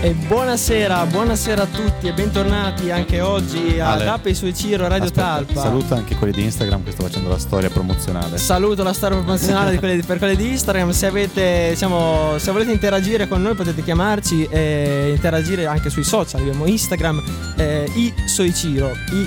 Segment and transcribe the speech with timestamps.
[0.00, 4.06] E buonasera, buonasera a tutti e bentornati anche oggi ad Ale.
[4.08, 5.60] Ape sui Ciro Radio Aspetta, Talpa.
[5.62, 8.36] Saluta anche quelli di Instagram che sto facendo la storia promozionale.
[8.36, 10.90] Saluto la storia promozionale di quelli- per quelli di Instagram.
[10.90, 16.40] Se avete, diciamo, se volete interagire con noi potete chiamarci e interagire anche sui social.
[16.42, 17.22] Abbiamo Instagram,
[17.56, 19.26] eh, i Soiciro, i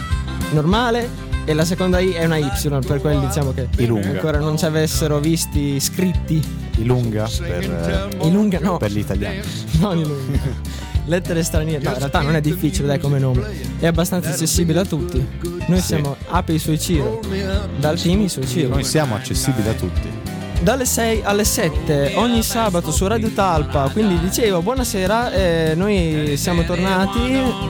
[0.54, 2.50] normale e la seconda I è una Y
[2.86, 4.09] per quelli diciamo che Ilunga.
[4.09, 6.44] ancora non ci avessero visti iscritti.
[6.76, 9.40] Ilunga per, eh, Ilunga no, per gli italiani.
[9.80, 10.40] non Ilunga.
[11.06, 13.45] Lettere straniere, no, in realtà non è difficile, dai, come nome.
[13.80, 15.25] È abbastanza accessibile a tutti.
[15.68, 17.22] Noi siamo Ape i suoi Ciro,
[17.80, 18.68] dal team i suoi Ciro.
[18.68, 20.27] Noi siamo accessibili a tutti.
[20.59, 23.89] Dalle 6 alle 7 ogni sabato su Radio Talpa.
[23.94, 27.19] Quindi dicevo, buonasera, eh, noi siamo tornati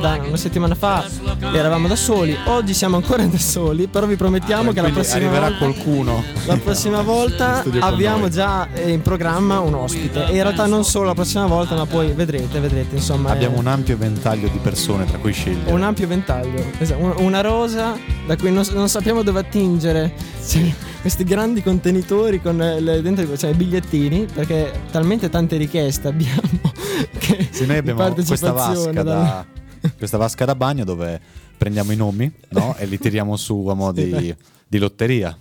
[0.01, 1.05] da una settimana fa,
[1.53, 5.49] eravamo da soli, oggi siamo ancora da soli, però vi promettiamo che la prossima arriverà
[5.49, 5.57] volta...
[5.57, 6.23] qualcuno.
[6.45, 10.25] La prossima volta abbiamo già in programma un ospite.
[10.27, 13.29] E in realtà non solo la prossima volta, ma poi vedrete, vedrete, insomma.
[13.31, 15.71] Abbiamo eh, un ampio ventaglio di persone tra cui scegliere.
[15.71, 17.95] un ampio ventaglio, esatto, un- una rosa
[18.27, 20.71] da cui non, non sappiamo dove attingere Sì,
[21.01, 26.41] questi grandi contenitori con eh, le- dentro cioè, i bigliettini, perché talmente tante richieste abbiamo
[27.17, 29.45] che Sì, noi abbiamo questa vasca, da,
[29.97, 31.19] questa vasca da bagno dove
[31.57, 32.75] prendiamo i nomi no?
[32.77, 34.35] e li tiriamo su a mo' di,
[34.67, 35.35] di lotteria.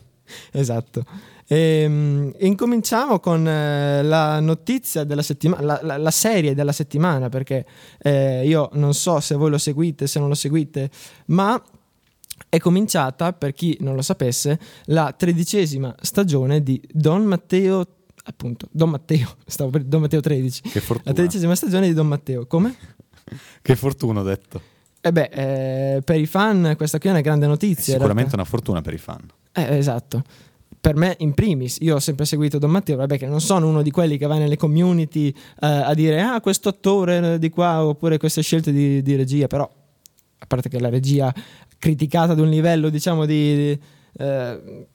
[0.53, 1.04] Esatto.
[1.48, 7.64] Ehm, incominciamo con eh, la notizia della settimana, la, la- la serie della settimana, perché
[8.03, 10.91] eh, io non so se voi lo seguite, se non lo seguite,
[11.26, 11.60] ma
[12.56, 17.86] è cominciata, per chi non lo sapesse, la tredicesima stagione di Don Matteo,
[18.24, 20.62] appunto, Don Matteo, stavo per Don Matteo 13.
[20.62, 21.14] Che La fortuna.
[21.14, 22.74] tredicesima stagione di Don Matteo, come?
[23.60, 24.60] Che fortuna ho detto.
[25.00, 25.30] Eh beh,
[25.96, 27.94] eh, per i fan questa qui è una grande notizia.
[27.94, 29.20] in Sicuramente una fortuna per i fan.
[29.52, 30.22] Eh, esatto.
[30.80, 33.82] Per me, in primis, io ho sempre seguito Don Matteo, vabbè che non sono uno
[33.82, 35.34] di quelli che va nelle community eh,
[35.66, 39.68] a dire ah, questo attore di qua oppure queste scelte di, di regia, però
[40.38, 41.32] a parte che la regia
[41.78, 43.78] criticata ad un livello, diciamo, di...
[44.19, 44.87] eh,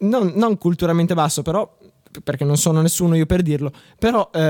[0.00, 1.76] non, non culturalmente basso, però
[2.24, 4.40] perché non sono nessuno io per dirlo, però eh,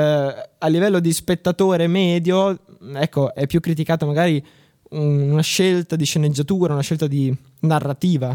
[0.59, 2.59] a livello di spettatore medio,
[2.95, 4.43] ecco, è più criticata magari
[4.91, 8.35] un- una scelta di sceneggiatura, una scelta di narrativa,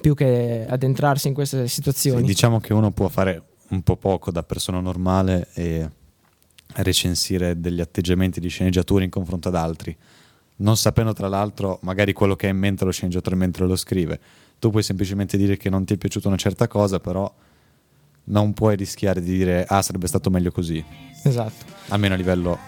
[0.00, 2.22] più che addentrarsi in queste Sì, situazioni.
[2.26, 5.88] diciamo che uno può fare un po' poco da persona normale e
[6.74, 9.96] recensire degli atteggiamenti di sceneggiatura in confronto ad altri,
[10.56, 14.18] non sapendo tra l'altro magari quello che ha in mente lo sceneggiatore mentre lo scrive.
[14.58, 17.30] Tu puoi semplicemente dire che non ti è piaciuta una certa cosa, però
[18.28, 20.82] non puoi rischiare di dire ah sarebbe stato meglio così,
[21.22, 21.64] Esatto.
[21.88, 22.58] almeno a livello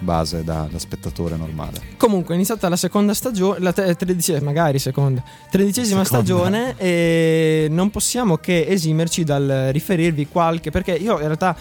[0.00, 1.80] base da, da spettatore normale.
[1.96, 6.24] Comunque è iniziata la seconda stagione, la te- tredicesima, magari seconda, tredicesima Seconda.
[6.24, 11.54] stagione e non possiamo che esimerci dal riferirvi qualche, perché io in realtà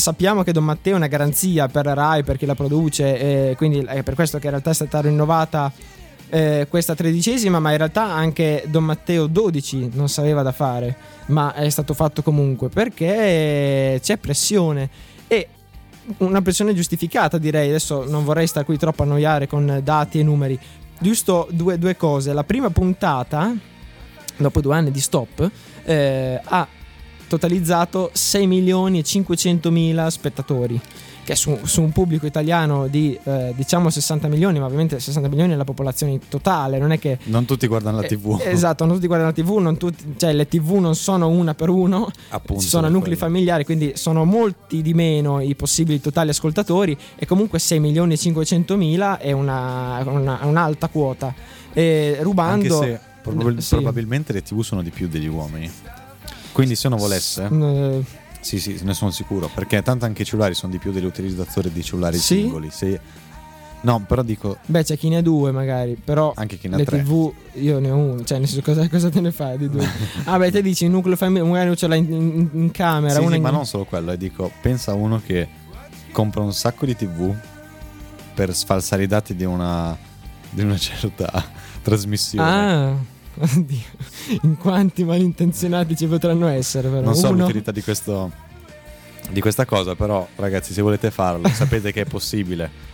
[0.00, 3.80] sappiamo che Don Matteo è una garanzia per la Rai, per chi la produce, quindi
[3.80, 5.72] è per questo che in realtà è stata rinnovata
[6.30, 11.52] eh, questa tredicesima, ma in realtà anche Don Matteo 12 non sapeva da fare, ma
[11.54, 14.88] è stato fatto comunque perché c'è pressione
[15.28, 15.48] e
[16.18, 20.58] una pressione giustificata direi, adesso non vorrei stare qui troppo annoiare con dati e numeri,
[20.98, 23.54] giusto due, due cose, la prima puntata,
[24.36, 25.50] dopo due anni di stop,
[25.84, 26.66] eh, ha
[27.30, 30.80] totalizzato 6 milioni e 500 mila spettatori
[31.22, 35.52] che su, su un pubblico italiano di eh, diciamo 60 milioni ma ovviamente 60 milioni
[35.52, 38.40] è la popolazione totale non è che Non tutti guardano la eh, TV.
[38.42, 41.68] esatto non tutti guardano la tv non tutti, cioè le tv non sono una per
[41.68, 43.16] uno Appunto, ci sono nuclei quello.
[43.18, 48.16] familiari quindi sono molti di meno i possibili totali ascoltatori e comunque 6 milioni e
[48.16, 51.32] 500 mila è una, una- un'alta quota
[51.74, 53.74] e rubando Anche se probabil- sì.
[53.74, 55.70] probabilmente le TV sono di più degli uomini.
[56.52, 57.44] Quindi se uno volesse...
[57.50, 58.04] Eh,
[58.40, 61.70] Sì, sì, ne sono sicuro, perché tanto anche i cellulari sono di più degli utilizzatori
[61.70, 62.36] di cellulari Sì?
[62.40, 62.70] singoli.
[62.70, 63.00] Se,
[63.82, 66.78] No, però dico Beh, c'è chi ne ha due magari, però anche chi ne ha
[66.78, 67.02] le tre.
[67.02, 69.86] TV io ne ho uno, cioè nel senso cosa, cosa te ne fai di due?
[70.24, 73.26] ah beh, te dici il nucleo familiare, magari ce l'hai in, in- in camera, Sì,
[73.26, 75.48] sì, in- ma non solo quello, e dico, pensa a uno che
[76.12, 77.34] compra un sacco di TV
[78.34, 79.96] per sfalsare i dati di una,
[80.50, 81.30] di una certa
[81.80, 82.72] trasmissione.
[82.72, 82.94] Ah,
[83.40, 84.38] oddio.
[84.42, 87.00] In quanti malintenzionati ci potranno essere però?
[87.02, 87.40] non so Uno?
[87.40, 88.48] l'utilità di questo
[89.30, 92.88] di questa cosa, però ragazzi, se volete farlo, sapete che è possibile.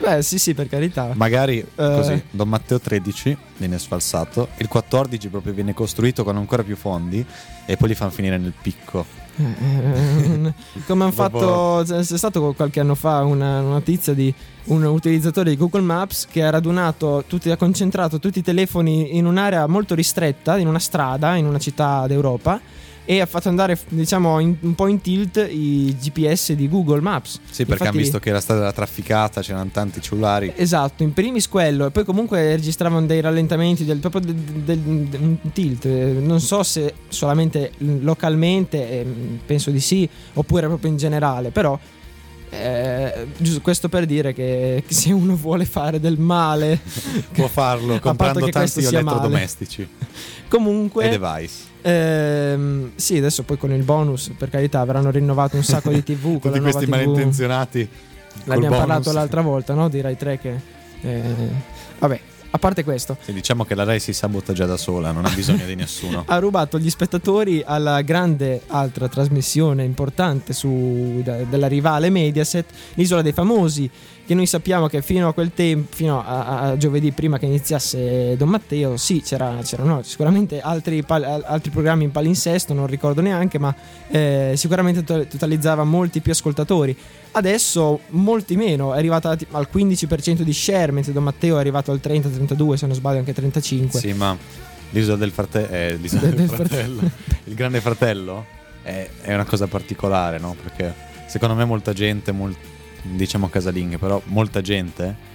[0.00, 1.10] Beh, sì, sì, per carità.
[1.14, 2.22] Magari così, Eh.
[2.30, 7.24] Don Matteo 13 viene sfalsato, il 14 proprio viene costruito con ancora più fondi
[7.66, 9.04] e poi li fanno finire nel picco.
[9.36, 10.52] Eh,
[10.86, 14.32] Come hanno fatto, c'è stato qualche anno fa una, una notizia di
[14.64, 19.26] un utilizzatore di Google Maps che ha radunato tutti, ha concentrato tutti i telefoni in
[19.26, 22.60] un'area molto ristretta, in una strada, in una città d'Europa
[23.04, 27.40] e ha fatto andare, diciamo, in- un po' in tilt i GPS di Google Maps.
[27.50, 30.52] Sì, perché Infatti- hanno visto che era trafficata, c'erano tanti cellulari.
[30.54, 35.20] Esatto, in primis quello, e poi comunque registravano dei rallentamenti, del, proprio del, del- del-
[35.20, 35.84] un tilt.
[35.86, 39.06] Non so se solamente localmente, eh,
[39.44, 41.78] penso di sì, oppure proprio in generale, però.
[42.50, 46.78] Eh, giusto questo per dire che, se uno vuole fare del male,
[47.32, 49.88] Può farlo comprando tanti elettrodomestici
[50.48, 51.06] comunque.
[51.10, 51.54] e device.
[51.82, 56.38] ehm, sì, adesso poi con il bonus, per carità, avranno rinnovato un sacco di TV.
[56.40, 56.90] Tutti questi TV.
[56.90, 57.88] malintenzionati.
[58.44, 59.88] L'abbiamo parlato l'altra volta, no?
[59.88, 60.60] Di Rai 3 che.
[61.02, 61.22] eh,
[61.98, 62.20] vabbè,
[62.50, 63.16] a parte questo.
[63.20, 66.24] Sì, diciamo che la Rai si sabota già da sola, non ha bisogno di nessuno.
[66.28, 73.22] ha rubato gli spettatori alla grande altra trasmissione importante su, da- della rivale Mediaset, l'Isola
[73.22, 73.88] dei Famosi,
[74.26, 78.36] che noi sappiamo che fino a quel tempo, fino a, a giovedì prima che iniziasse
[78.36, 83.20] Don Matteo, sì, c'era, c'erano sicuramente altri, pal- al- altri programmi in palinsesto, non ricordo
[83.20, 83.74] neanche, ma
[84.08, 86.96] eh, sicuramente to- totalizzava molti più ascoltatori.
[87.32, 92.00] Adesso molti meno, è arrivata al 15% di share, mentre Don Matteo è arrivato al
[92.02, 94.00] 30-32, se non sbaglio anche 35.
[94.00, 94.36] Sì, ma
[94.90, 97.00] l'isola del, frate- eh, l'isola Del- del fratello,
[97.44, 98.44] il grande fratello,
[98.82, 100.56] è, è una cosa particolare, no?
[100.60, 100.92] Perché
[101.26, 102.56] secondo me molta gente, mol-
[103.02, 105.28] diciamo casalinghe, però molta gente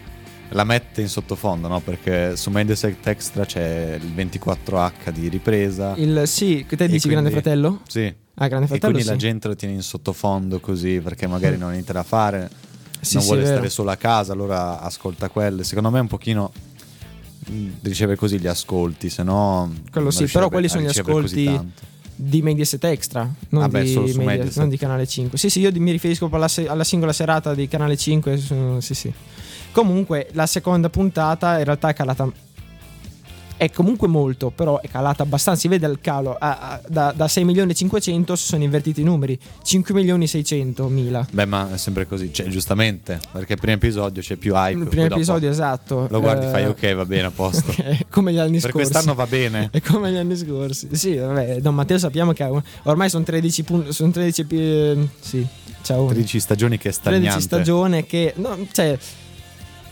[0.49, 1.79] la mette in sottofondo, no?
[1.79, 5.93] Perché su Mediaset Extra c'è il 24H di ripresa.
[5.95, 7.81] Il, sì, che te dici Grande quindi- Fratello?
[7.87, 8.13] Sì.
[8.35, 9.09] Ah, Grande E Fratello quindi sì.
[9.09, 12.49] la gente lo tiene in sottofondo così perché magari non ha niente da fare,
[12.99, 15.63] Sì, non sì, vuole stare solo a casa, allora ascolta quelle.
[15.63, 16.51] Secondo me un pochino
[17.47, 21.59] mh, riceve così gli ascolti, se no Quello sì, però quelli sono gli ascolti
[22.17, 24.57] di Mediaset Extra, non, Ah, beh, di, Media- Mediaset.
[24.57, 25.37] non di Canale 5.
[25.37, 28.37] Sì, sì, io mi riferisco alla, se- alla singola serata di Canale 5.
[28.37, 29.11] su- sì, sì.
[29.73, 32.29] Comunque, la seconda puntata in realtà è calata.
[33.57, 35.61] È comunque molto, però è calata abbastanza.
[35.61, 36.35] Si vede il calo.
[36.37, 40.25] Ah, ah, da, da 6 milioni e 500 si sono invertiti i numeri: 5 milioni
[40.25, 41.25] e 600 mila.
[41.31, 44.79] Beh, ma è sempre così, cioè giustamente, perché il primo episodio c'è più hype.
[44.79, 46.07] Il primo episodio, esatto.
[46.09, 47.71] Lo guardi Eh, fai ok, va bene, a posto.
[47.71, 48.75] ok, come gli anni per scorsi.
[48.89, 49.69] quest'anno va bene.
[49.71, 50.89] È come gli anni scorsi.
[50.91, 52.49] Sì, vabbè, Don Matteo sappiamo che
[52.83, 53.93] ormai sono 13 punti.
[53.93, 55.45] Sono 13 pi- eh, Sì,
[55.81, 56.07] ciao.
[56.07, 57.01] 13 stagioni che è 13
[57.39, 57.41] stagnante.
[57.41, 58.33] stagione che.
[58.35, 58.97] No, cioè.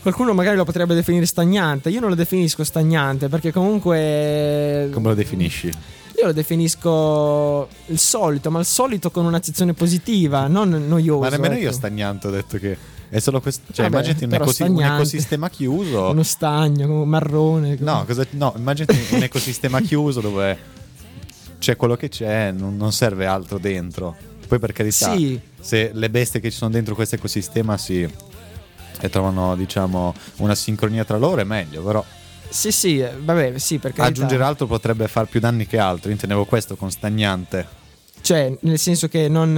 [0.04, 1.88] Qualcuno magari lo potrebbe definire stagnante.
[1.88, 4.90] Io non lo definisco stagnante perché comunque.
[4.92, 5.68] Come lo definisci?
[5.68, 11.20] Io lo definisco il solito, ma il solito con un'accezione positiva, non noioso.
[11.20, 11.72] Ma nemmeno io ecco.
[11.72, 12.76] stagnante ho detto che
[13.08, 13.72] è solo questo.
[13.72, 16.10] Cioè, Vabbè, immaginati un, ecosi- un ecosistema chiuso.
[16.10, 17.78] Uno stagno, marrone.
[17.78, 20.58] come- No, cosa- no, immaginati un ecosistema chiuso dove
[21.58, 24.14] c'è quello che c'è, non, non serve altro dentro.
[24.46, 25.40] Poi per carità, Sì.
[25.58, 28.06] se le bestie che ci sono dentro questo ecosistema si
[29.00, 32.04] e trovano, diciamo, una sincronia tra loro è meglio, però
[32.48, 34.04] Sì, sì, eh, vabbè, sì, per carità.
[34.22, 36.10] aggiungere altro potrebbe far più danni che altro.
[36.10, 37.82] Intendevo questo con stagnante.
[38.20, 39.52] Cioè, nel senso che non,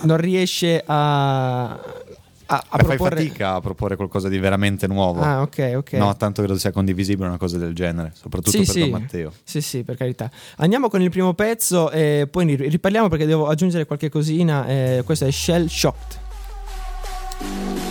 [0.00, 1.78] non riesce a, a,
[2.46, 3.16] a E fai proporre...
[3.16, 5.20] fatica a proporre qualcosa di veramente nuovo.
[5.20, 5.92] Ah, ok, ok.
[5.92, 8.90] No, tanto credo sia condivisibile una cosa del genere, soprattutto Sì, per sì.
[8.90, 9.32] Matteo.
[9.44, 10.30] Sì, sì, per carità.
[10.56, 14.66] Andiamo con il primo pezzo e poi riparliamo perché devo aggiungere qualche cosina.
[14.66, 16.26] eh, questo è Shell Shocked.
[17.40, 17.87] Thank you.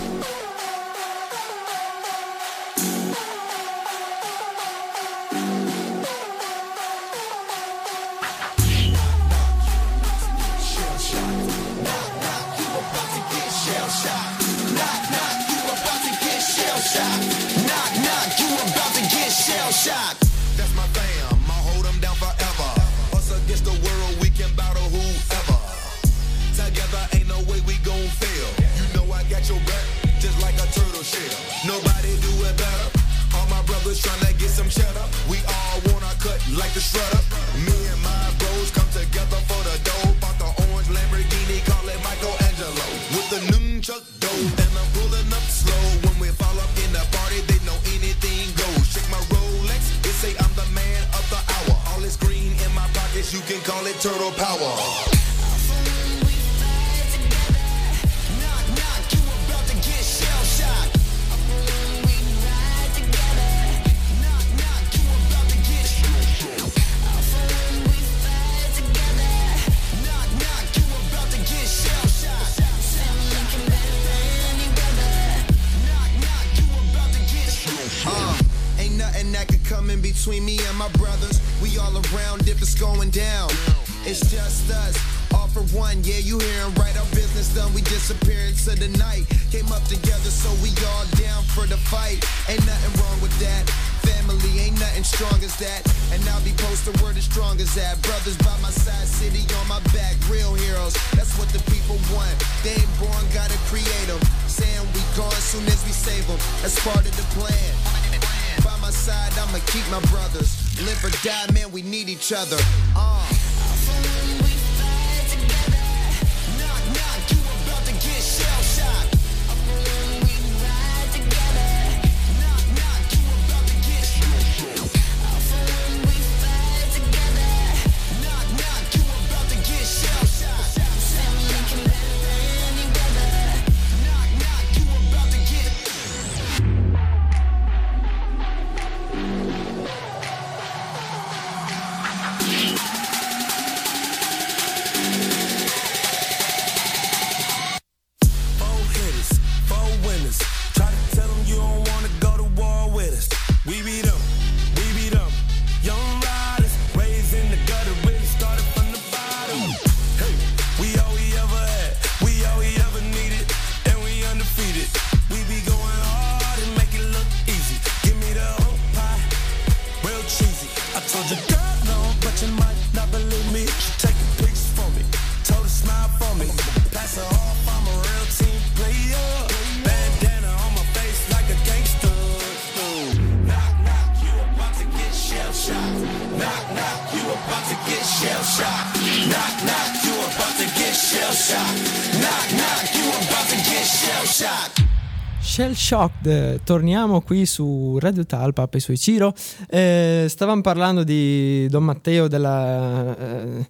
[195.88, 199.34] Shocked, torniamo qui su Radio Talpa e sui Ciro.
[199.70, 203.68] Eh, stavamo parlando di Don Matteo della, eh,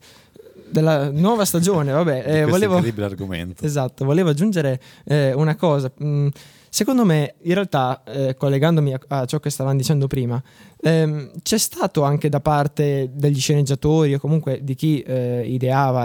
[0.68, 1.92] della nuova stagione.
[1.92, 3.64] Vabbè, eh, volevo, incredibile argomento.
[3.64, 5.92] esatto, volevo aggiungere eh, una cosa.
[6.04, 6.30] Mm,
[6.70, 10.42] secondo me, in realtà, eh, collegandomi a, a ciò che stavamo dicendo prima,
[10.82, 16.02] ehm, c'è stato anche da parte degli sceneggiatori o comunque di chi eh, ideava,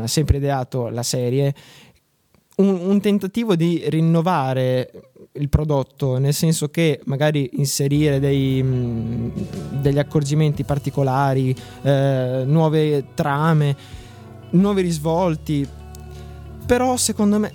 [0.00, 1.54] ha sempre ideato la serie,
[2.56, 9.98] un, un tentativo di rinnovare il prodotto, nel senso che magari inserire dei, mh, degli
[9.98, 13.76] accorgimenti particolari, eh, nuove trame,
[14.50, 15.68] nuovi risvolti.
[16.66, 17.52] Però secondo me,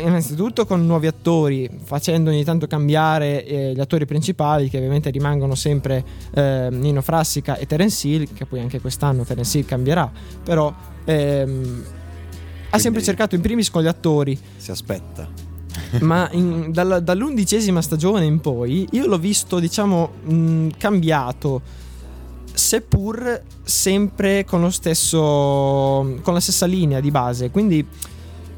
[0.00, 5.54] innanzitutto con nuovi attori, facendo ogni tanto cambiare eh, gli attori principali, che ovviamente rimangono
[5.54, 10.10] sempre eh, Nino Frassica e Terence Hill, che poi anche quest'anno Terence Hill cambierà,
[10.44, 11.84] però ehm,
[12.70, 15.49] ha sempre cercato in primis con gli attori Si aspetta.
[16.00, 21.62] Ma in- dalla- dall'undicesima stagione in poi io l'ho visto, diciamo, mh, cambiato,
[22.52, 25.18] seppur sempre con lo stesso,
[26.22, 27.50] con la stessa linea di base.
[27.50, 27.86] Quindi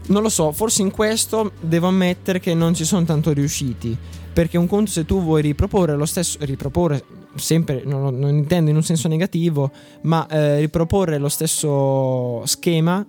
[0.07, 3.97] non lo so, forse in questo devo ammettere che non ci sono tanto riusciti.
[4.33, 8.77] Perché un conto se tu vuoi riproporre lo stesso, riproporre sempre, non, non intendo in
[8.77, 9.71] un senso negativo,
[10.03, 13.07] ma eh, riproporre lo stesso schema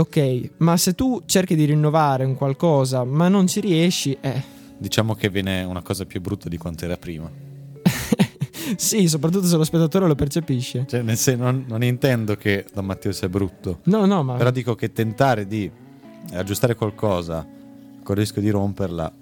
[0.00, 4.42] ok, ma se tu cerchi di rinnovare un qualcosa ma non ci riesci, eh.
[4.76, 7.30] Diciamo che viene una cosa più brutta di quanto era prima.
[8.76, 10.84] sì, soprattutto se lo spettatore lo percepisce.
[10.86, 13.80] Cioè, nel senso, non, non intendo che Don Matteo sia brutto.
[13.84, 15.70] No, no, ma Però dico che tentare di
[16.32, 17.46] aggiustare qualcosa
[18.02, 19.12] con il rischio di romperla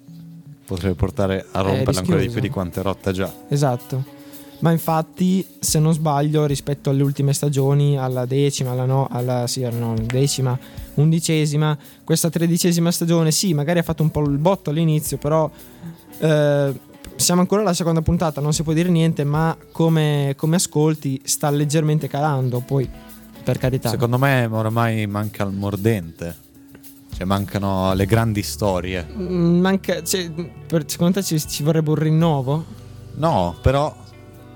[0.65, 3.33] potrebbe portare a romperla ancora di più di quanto è rotta già.
[3.49, 4.21] esatto.
[4.63, 9.61] Ma infatti, se non sbaglio, rispetto alle ultime stagioni, alla decima, alla no, alla sì,
[9.63, 10.57] no, decima,
[10.95, 15.51] undicesima, questa tredicesima stagione, sì, magari ha fatto un po' il botto all'inizio, però
[16.19, 16.73] eh,
[17.17, 21.51] siamo ancora alla seconda puntata, non si può dire niente, ma come, come ascolti sta
[21.51, 22.89] leggermente calando, poi
[23.43, 23.89] per carità.
[23.89, 26.37] Secondo me ormai manca il mordente.
[27.15, 29.07] Cioè mancano le grandi storie.
[29.15, 30.31] Mm, Manca, cioè,
[30.67, 32.65] per- secondo te ci, ci vorrebbe un rinnovo?
[33.17, 33.95] No, però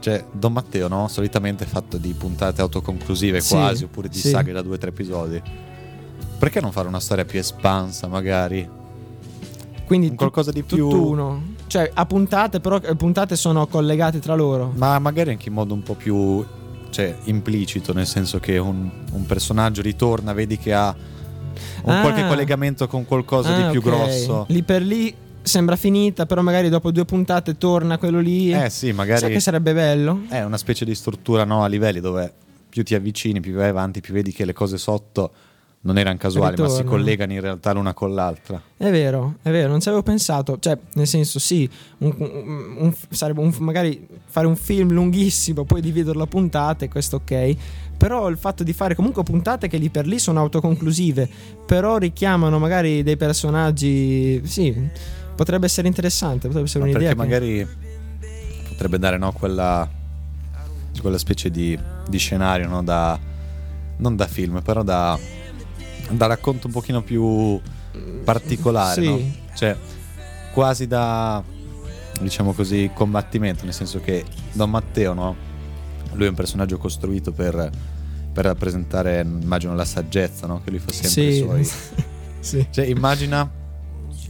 [0.06, 1.08] cioè, Don Matteo, no?
[1.08, 4.28] Solitamente è fatto di puntate autoconclusive Sì, quasi, oppure di sì.
[4.28, 5.42] saghe da due o tre episodi.
[6.38, 8.68] Perché non fare una storia più espansa, magari?
[9.84, 11.42] Quindi Un qualcosa di più- tutt'uno.
[11.66, 14.70] Cioè, a puntate, però le puntate sono collegate tra loro.
[14.76, 16.44] Ma magari anche in modo un po' più
[16.90, 20.94] cioè, implicito, nel senso che un, un personaggio ritorna, vedi che ha
[21.82, 22.00] un Ah.
[22.00, 23.84] qualche collegamento con qualcosa Ah, di più ok.
[23.86, 24.44] grosso.
[24.50, 25.12] Lì per lì
[25.46, 28.52] sembra finita, però magari dopo due puntate torna quello lì.
[28.52, 30.22] Eh sì, magari Sai che sarebbe bello?
[30.28, 32.32] è una specie di struttura no, a livelli dove
[32.68, 35.32] più ti avvicini, più vai avanti, più vedi che le cose sotto
[35.82, 38.60] non erano casuali, ma si collegano in realtà l'una con l'altra.
[38.76, 40.58] È vero, è vero, non ci avevo pensato.
[40.58, 46.24] Cioè, nel senso, sì, un- un- sarebbe un- magari fare un film lunghissimo, poi dividerlo
[46.24, 47.56] a puntate, questo ok.
[47.96, 51.28] Però il fatto di fare comunque puntate che lì per lì sono autoconclusive,
[51.64, 54.44] però richiamano magari dei personaggi.
[54.44, 54.74] Sì,
[55.36, 57.14] potrebbe essere interessante, potrebbe essere Ma un'idea.
[57.14, 57.68] perché che- magari
[58.68, 59.88] potrebbe dare no, quella,
[61.00, 61.78] quella specie di,
[62.08, 63.18] di scenario no, da
[63.98, 65.18] non da film, però da,
[66.10, 67.58] da racconto un pochino più
[68.24, 69.08] particolare, Sì.
[69.08, 69.20] no?
[69.54, 69.76] cioè
[70.52, 71.42] quasi da
[72.20, 75.36] diciamo così combattimento, nel senso che Don Matteo, no?
[76.12, 77.70] lui è un personaggio costruito per,
[78.32, 80.60] per rappresentare, immagino, la saggezza no?
[80.64, 81.64] che lui fa sempre Sì, i suoi
[82.40, 82.66] sì.
[82.70, 83.48] cioè, immagina,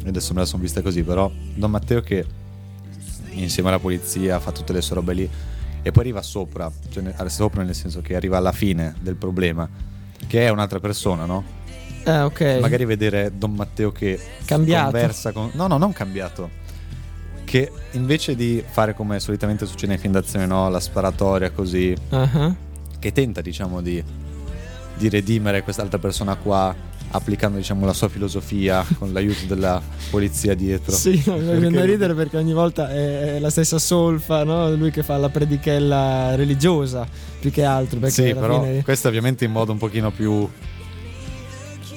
[0.09, 2.25] adesso me la sono vista così, però Don Matteo che
[3.31, 5.31] insieme alla polizia fa tutte le sue robe lì
[5.83, 9.69] e poi arriva sopra, cioè sopra nel senso che arriva alla fine del problema,
[10.27, 11.45] che è un'altra persona, no?
[12.05, 12.59] Eh, ok.
[12.61, 14.91] Magari vedere Don Matteo che Cambiato.
[14.91, 15.51] conversa con...
[15.55, 16.51] No, no, non cambiato.
[17.45, 20.69] Che invece di fare come solitamente succede nei film d'azione, no?
[20.69, 22.55] La sparatoria così, Ah,
[22.99, 24.03] che tenta diciamo di,
[24.97, 26.75] di redimere quest'altra persona qua
[27.17, 31.85] applicando diciamo la sua filosofia con l'aiuto della polizia dietro Sì, no, mi viene da
[31.85, 34.71] ridere perché ogni volta è la stessa solfa, no?
[34.75, 37.07] Lui che fa la predichella religiosa
[37.41, 37.99] più che altro.
[38.09, 40.49] Sì però fine- questo ovviamente in modo un pochino più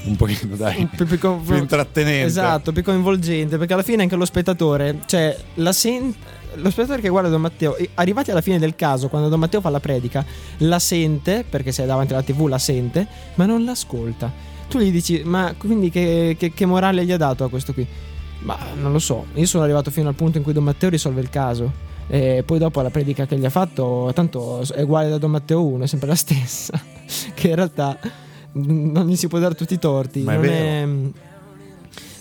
[0.02, 4.15] un pochino dai più, più co- più intrattenente Esatto, più coinvolgente, perché alla fine anche
[4.15, 6.13] lo spettatore, cioè la sen-
[6.56, 9.70] lo spettatore che guarda Don Matteo, arrivati alla fine del caso, quando Don Matteo fa
[9.70, 10.26] la predica,
[10.60, 14.32] la sente, perché se è davanti alla TV la sente, ma non l'ascolta.
[14.69, 17.86] Tu gli dici, ma quindi che, che- che morale gli ha dato a questo qui?
[18.41, 21.21] Ma non lo so, io sono arrivato fino al punto in cui Don Matteo risolve
[21.21, 21.88] il caso.
[22.08, 25.65] E poi dopo la predica che gli ha fatto, tanto è uguale da Don Matteo
[25.65, 26.79] 1, è sempre la stessa.
[27.34, 27.97] che in realtà
[28.53, 30.21] non gli si può dare tutti i torti.
[30.21, 31.12] Ma è vero.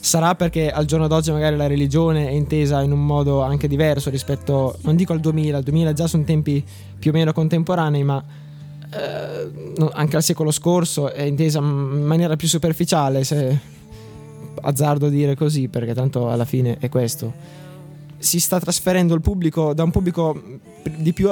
[0.01, 4.09] Sarà perché al giorno d'oggi magari la religione è intesa in un modo anche diverso
[4.11, 6.65] rispetto, non dico al 2000, al 2000 già sono tempi
[6.99, 8.23] più o meno contemporanei, ma
[8.91, 9.51] eh,
[9.93, 13.59] anche al secolo scorso è intesa in maniera più superficiale, se
[14.61, 17.33] azzardo dire così, perché tanto alla fine è questo.
[18.19, 20.43] Si sta trasferendo il pubblico da un pubblico
[20.97, 21.31] di più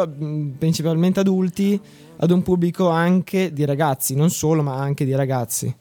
[0.57, 1.81] principalmente adulti
[2.19, 5.75] ad un pubblico anche di ragazzi, non solo, ma anche di ragazzi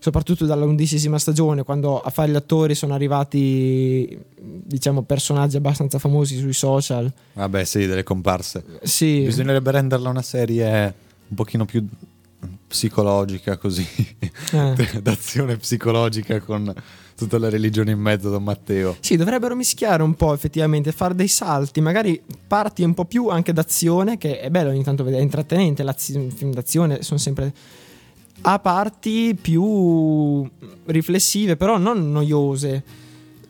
[0.00, 6.38] soprattutto dalla undicesima stagione, quando a fare gli attori sono arrivati, diciamo, personaggi abbastanza famosi
[6.38, 7.12] sui social.
[7.34, 10.94] vabbè sì delle comparse Sì, bisognerebbe renderla una serie
[11.28, 11.86] un pochino più
[12.66, 13.86] psicologica così
[14.52, 14.74] Eh.
[15.02, 16.72] d'azione psicologica con
[17.14, 21.28] tutta la religione in mezzo Don Matteo sì, dovrebbero mischiare un po' effettivamente, fare dei
[21.28, 25.24] salti, magari parti un po' più anche d'azione, che è bello ogni tanto vedere, è
[25.24, 27.52] intrattenente, i film d'azione sono sempre...
[28.42, 30.48] a parti più
[30.86, 32.82] riflessive, però non noiose.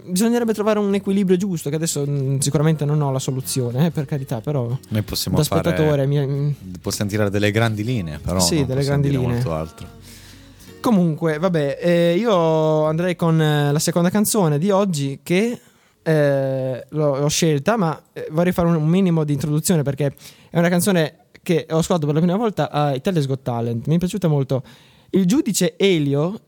[0.03, 4.07] Bisognerebbe trovare un equilibrio giusto, che adesso mm, sicuramente non ho la soluzione, eh, per
[4.07, 4.77] carità, però...
[4.89, 9.11] noi possiamo da fare spettatore mi- possiamo tirare delle grandi linee però Sì, delle grandi
[9.11, 9.27] linee.
[9.35, 9.87] molto altro
[10.81, 15.61] Comunque, vabbè, eh, io andrei con eh, la seconda canzone di oggi che
[16.03, 20.15] eh, l'ho, l'ho scelta, ma eh, vorrei fare un, un minimo di introduzione perché
[20.49, 23.87] è una canzone che ho ascoltato per la prima volta a Italia's Got Talent.
[23.87, 24.63] Mi è piaciuta molto.
[25.11, 26.41] Il giudice Elio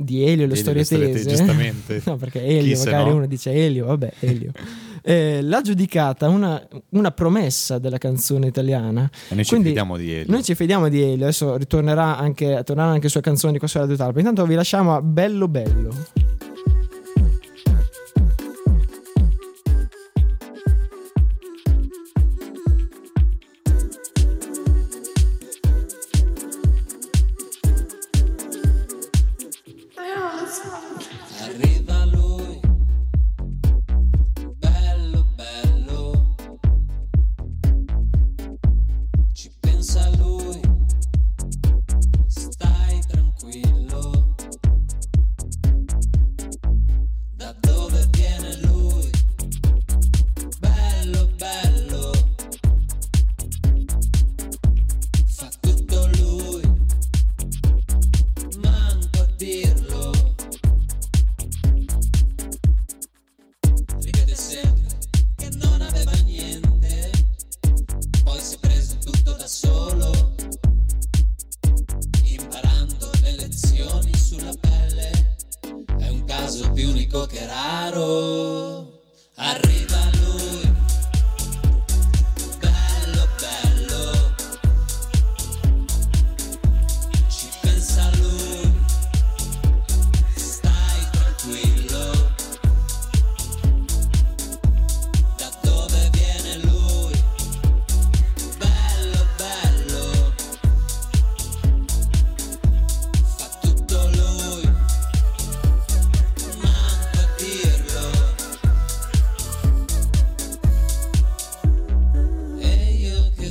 [0.00, 1.28] di Elio le storie tese.
[1.28, 2.00] giustamente.
[2.06, 3.16] no, perché Elio, Chi magari no?
[3.16, 4.52] uno dice Elio, vabbè, Elio.
[5.00, 9.08] Eh, l'ha giudicata una, una promessa della canzone italiana.
[9.28, 12.62] e noi ci Quindi, fidiamo di Elio Noi ci fidiamo di Elio, adesso ritornerà anche,
[12.64, 14.18] torneranno anche sue canzoni di questo Radio Talpa.
[14.18, 15.94] Intanto vi lasciamo a Bello Bello.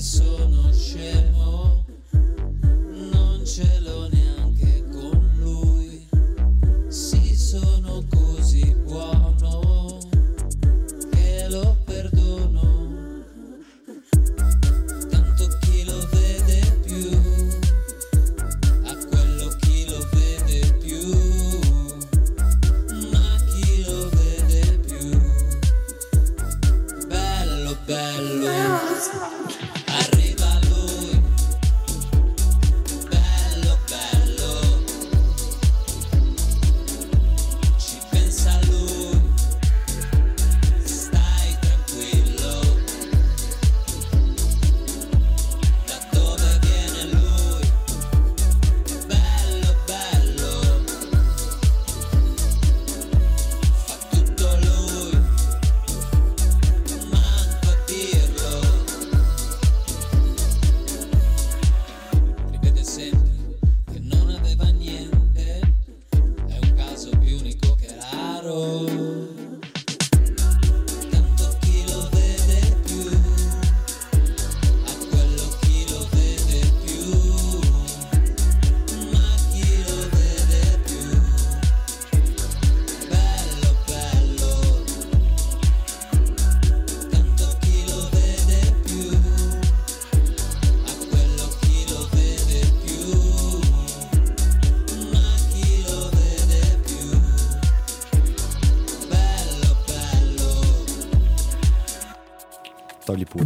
[0.08, 0.46] so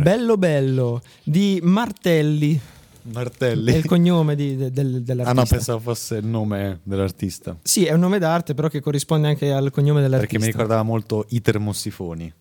[0.02, 2.60] Bello bello di Martelli,
[3.04, 3.72] Martelli.
[3.72, 5.34] è il cognome di- de- Ah dell'artista.
[5.34, 7.56] no, pensavo fosse il nome dell'artista.
[7.62, 10.38] Sì, è un nome d'arte, però che corrisponde anche al cognome dell'artista.
[10.38, 12.32] Perché mi ricordava molto i termosifoni.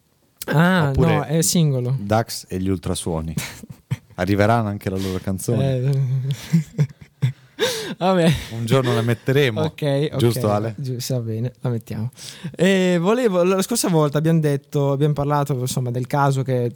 [0.46, 1.96] Ah, Oppure- no, è singolo.
[2.00, 3.34] Dax e gli ultrasuoni.
[4.16, 5.76] Arriveranno anche la loro canzone.
[5.76, 6.88] Eh.
[8.52, 9.60] Un giorno la metteremo.
[9.60, 10.16] Ok.
[10.16, 10.74] Giusto Ale?
[10.78, 12.10] Giusto, va bene, la mettiamo.
[12.56, 16.74] E volevo, la scorsa volta abbiamo detto, abbiamo parlato insomma del caso che,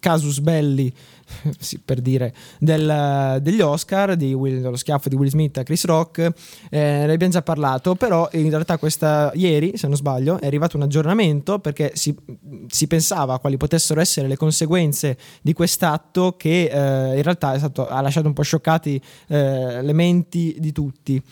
[0.00, 0.90] casus belli,
[1.58, 5.84] sì, per dire, del- degli Oscar, di Will- dello schiaffo di Will Smith a Chris
[5.84, 6.32] Rock, eh,
[6.70, 10.84] ne abbiamo già parlato, però in realtà questa, ieri, se non sbaglio, è arrivato un
[10.84, 12.14] aggiornamento perché si,
[12.68, 17.86] si pensava quali potessero essere le conseguenze di quest'atto che eh, in realtà è stato-
[17.86, 18.98] ha lasciato un po' scioccati
[19.28, 21.22] eh, le menti di tutti.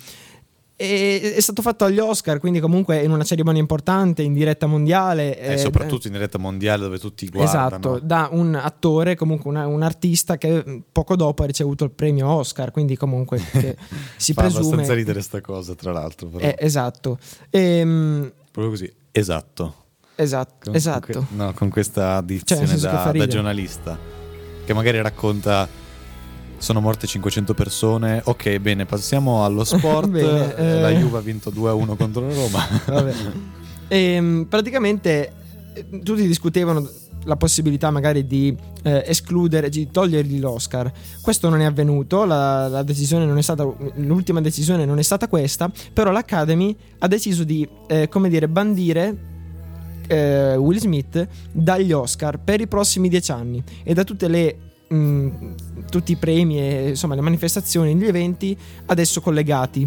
[0.75, 5.39] E- è stato fatto agli Oscar, quindi comunque in una cerimonia importante, in diretta mondiale.
[5.39, 7.67] E eh, soprattutto in diretta mondiale dove tutti guardano.
[7.69, 12.27] Esatto, da un attore, comunque una- un artista che poco dopo ha ricevuto il premio
[12.29, 13.39] Oscar, quindi comunque
[14.17, 14.65] si Fa presume...
[14.65, 16.31] abbastanza ridere sta cosa, tra l'altro.
[16.39, 17.19] Eh, esatto,
[17.51, 18.93] Ehm, Proprio così.
[19.13, 19.75] Esatto.
[20.17, 21.13] esatto, Con- esatto.
[21.13, 23.97] con que- no, con questa dizione senso che fa da, da giornalista
[24.65, 25.69] che magari racconta
[26.63, 28.21] sono morte 500 persone.
[28.25, 30.09] Ok, bene, passiamo allo sport.
[30.09, 30.97] Bene, Eh, La eh.
[30.97, 32.67] Juve ha vinto 2-1 contro la Roma.
[32.87, 33.15] Vabbè.
[33.89, 35.33] Ehm, praticamente
[35.75, 36.89] eh, tutti discutevano
[37.25, 40.91] la possibilità magari di eh, escludere, di togliergli l'Oscar.
[41.21, 43.65] Questo non è avvenuto, la, la decisione non è stata,
[43.97, 49.17] l'ultima decisione non è stata questa, però l'Academy ha deciso di, eh, come dire, bandire
[50.07, 54.57] eh, Will Smith dagli Oscar per i prossimi dieci anni e da tutte le
[54.89, 55.29] mh,
[55.93, 59.87] tutti i premi e insomma le manifestazioni, gli eventi adesso collegati.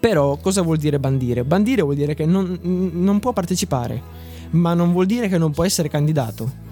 [0.00, 1.44] Però cosa vuol dire bandire?
[1.44, 4.02] Bandire vuol dire che non, non può partecipare,
[4.50, 6.64] ma non vuol dire che non può essere candidato.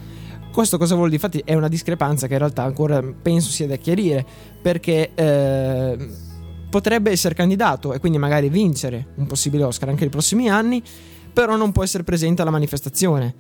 [0.51, 1.23] Questo cosa vuol dire?
[1.23, 4.25] Infatti è una discrepanza che in realtà ancora penso sia da chiarire,
[4.63, 6.09] perché eh,
[6.71, 10.83] potrebbe essere candidato e quindi magari vincere un possibile Oscar anche nei prossimi anni,
[11.31, 13.35] però non può essere presente alla manifestazione.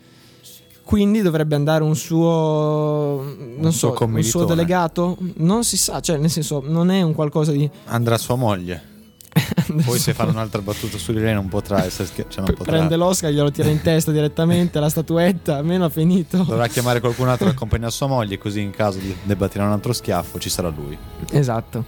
[0.85, 3.25] Quindi dovrebbe andare un suo,
[3.57, 5.17] non suo so, un suo delegato?
[5.37, 7.69] Non si sa, cioè nel senso non è un qualcosa di...
[7.87, 8.93] Andrà sua moglie.
[9.85, 12.73] Poi se fanno un'altra battuta su di lei non potrà essere scher- cioè non potrà.
[12.73, 16.37] prende l'Oscar, glielo tira in testa direttamente, la statuetta, almeno ha finito.
[16.39, 19.93] Dovrà chiamare qualcun altro che accompagna sua moglie, così in caso debba tirare un altro
[19.93, 20.97] schiaffo ci sarà lui.
[21.31, 21.85] Esatto.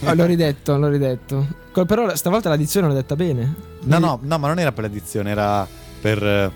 [0.00, 1.46] Oh, l'ho ridetto, l'ho ridetto.
[1.72, 3.54] Però stavolta la dizione l'ho detta bene.
[3.82, 5.66] No, no, no, ma non era per l'edizione, era
[6.00, 6.50] per, eh,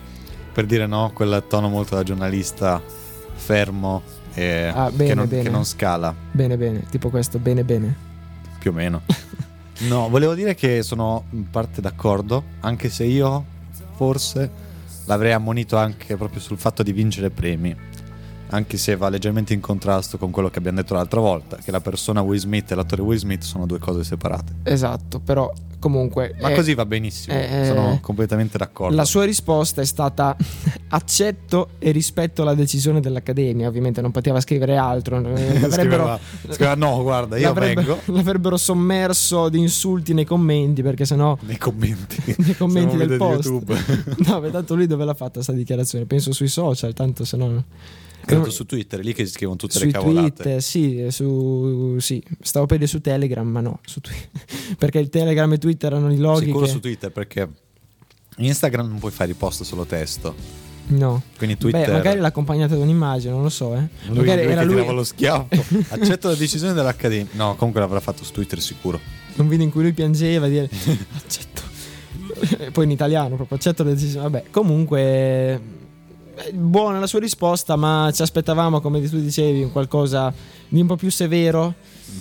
[0.52, 2.80] per dire no, quel tono molto da giornalista
[3.34, 4.02] fermo
[4.34, 5.42] e Ah, bene, che, non, bene.
[5.42, 7.94] che non scala, Bene, bene, tipo questo, bene, bene.
[8.58, 9.02] più o meno.
[9.80, 13.42] No, volevo dire che sono in parte d'accordo, anche se io
[13.94, 14.50] forse
[15.06, 17.74] l'avrei ammonito anche proprio sul fatto di vincere premi.
[18.50, 21.80] Anche se va leggermente in contrasto con quello che abbiamo detto l'altra volta, che la
[21.80, 24.52] persona Will Smith e l'attore Will Smith sono due cose separate.
[24.64, 26.36] Esatto, però comunque...
[26.40, 28.94] Ma eh, così va benissimo, eh, sono completamente d'accordo.
[28.94, 30.36] La sua risposta è stata
[30.90, 33.66] accetto e rispetto la decisione dell'Accademia.
[33.66, 35.18] Ovviamente non poteva scrivere altro.
[35.34, 41.04] eh, Scriveva, scriveva, no, guarda, io l'avrebbero- vengo l'avrebbero sommerso di insulti nei commenti perché
[41.04, 43.46] sennò nei commenti, nei commenti del post.
[43.46, 43.76] YouTube.
[44.26, 46.04] no, beh, tanto lui dove l'ha fatta sta dichiarazione?
[46.04, 47.64] Penso sui social, tanto se no.
[48.24, 50.42] Credo su Twitter, lì che si scrivono tutte Sui le cavolate.
[50.42, 54.14] tweet, sì, su, sì, stavo per dire su Telegram, ma no, su Twi-
[54.78, 56.70] perché il Telegram e Twitter erano i loghi Sicuro che...
[56.70, 57.48] su Twitter perché
[58.36, 60.34] Instagram non puoi fare i post solo testo.
[60.88, 61.22] No.
[61.36, 63.88] Quindi Twitter Beh, magari l'ha accompagnata da un'immagine, non lo so, eh.
[64.06, 65.48] lui, magari lui era lui lo schiaffo.
[65.94, 67.28] Accetto la decisione dell'Accademia.
[67.32, 68.98] No, comunque l'avrà fatto su Twitter sicuro.
[69.36, 70.68] un video in cui lui piangeva dire
[71.16, 71.62] accetto.
[72.72, 74.28] Poi in italiano proprio accetto la decisione.
[74.28, 75.78] Vabbè, comunque
[76.52, 80.32] buona la sua risposta, ma ci aspettavamo, come tu dicevi, un qualcosa
[80.68, 81.74] di un po' più severo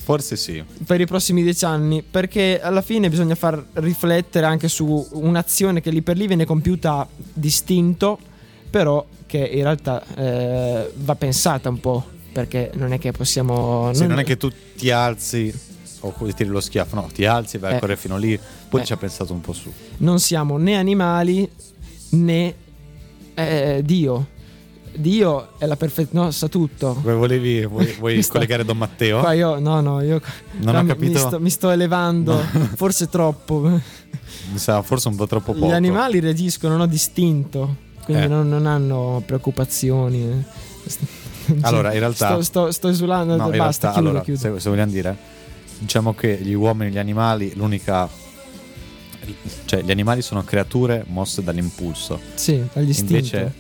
[0.04, 0.64] Forse sì.
[0.86, 5.90] per i prossimi dieci anni, perché alla fine bisogna far riflettere anche su un'azione che
[5.92, 8.18] lì per lì viene compiuta distinto,
[8.70, 13.92] però che in realtà eh, va pensata un po', perché non è che possiamo...
[13.94, 15.52] Sì, non è che tu ti alzi
[16.02, 17.76] o come tiri lo schiaffo, no, ti alzi, vai Eh.
[17.76, 18.40] a correre fino lì.
[18.70, 18.86] Poi Eh.
[18.86, 19.72] ci ha pensato un po' su.
[19.98, 21.50] non siamo né animali
[22.12, 22.56] né
[23.48, 24.28] eh, Dio.
[24.96, 26.94] Dio è la perfezione, no, sa tutto.
[27.02, 29.20] Vuoi, volevi, vuoi, vuoi collegare Don Matteo?
[29.20, 30.20] Qua io, no, no, io
[30.58, 31.12] Non ho capito.
[31.12, 32.38] Mi sto, mi sto elevando,
[32.76, 33.62] forse troppo.
[33.62, 35.68] Mi sa forse un po' troppo poco.
[35.68, 38.28] Gli animali reagiscono no, distinto, quindi Eh.
[38.28, 40.44] non, non hanno preoccupazioni.
[41.62, 44.40] Allora, in realtà- sto, sto, sto esulando, No, basta, realtà, chiudo, allora, chiudo.
[44.40, 45.18] Se, se vogliamo dire,
[45.80, 48.10] diciamo che gli uomini e gli animali, l'unica.
[49.66, 52.20] Cioè, gli animali sono creature mosse dall'impulso.
[52.36, 53.14] Sì, dagli istinti.
[53.14, 53.54] Invece,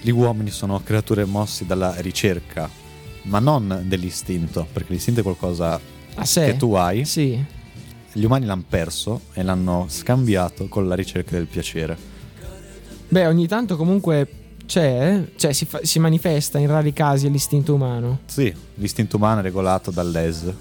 [0.00, 2.68] gli uomini sono creature mosse dalla ricerca,
[3.22, 5.78] ma non dell'istinto, perché l'istinto è qualcosa
[6.14, 6.44] a sé.
[6.46, 7.04] che tu hai.
[7.04, 7.42] Sì,
[8.12, 11.96] Gli umani l'hanno perso e l'hanno scambiato con la ricerca del piacere.
[13.08, 14.26] beh, ogni tanto comunque
[14.66, 15.32] c'è, eh?
[15.36, 18.20] cioè si, fa- si manifesta in rari casi l'istinto umano.
[18.26, 20.52] Sì, l'istinto umano è regolato dall'ES,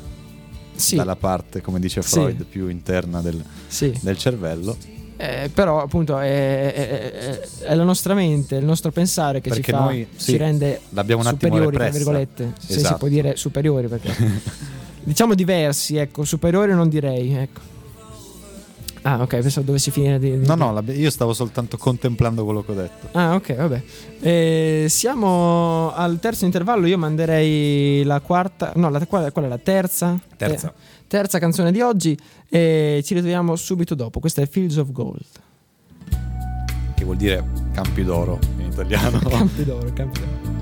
[0.81, 2.09] Sì, dalla parte, come dice Sì.
[2.09, 3.97] Freud, più interna del, sì.
[4.01, 4.75] del cervello.
[5.17, 9.63] Eh, però appunto è, è- è- è la nostra mente, il nostro pensare che Perché
[9.65, 12.53] ci, fa, noi, ci sì, rende un attimo superiori, tra virgolette.
[12.59, 12.97] Se si Esatto.
[12.97, 14.11] può dire superiori perché...
[15.03, 17.61] diciamo diversi, ecco, superiori non direi, ecco.
[19.03, 20.39] Ah, ok, pensavo dovessi finire di...
[20.39, 23.07] di- No, no, io stavo soltanto contemplando quello che ho detto.
[23.17, 23.81] Ah, ok, vabbè.
[24.19, 26.85] Eh, siamo al terzo intervallo.
[26.85, 28.71] Io manderei la quarta.
[28.75, 30.19] No, la, qual, qual è la terza?
[30.37, 30.69] Terza.
[30.69, 30.73] Eh,
[31.07, 32.15] terza canzone di oggi.
[32.47, 34.19] E ci ritroviamo subito dopo.
[34.19, 35.23] Questa è Fields of Gold.
[36.95, 39.17] Che vuol dire campi d'oro in italiano.
[39.27, 40.60] Campi d'oro, campi d'oro.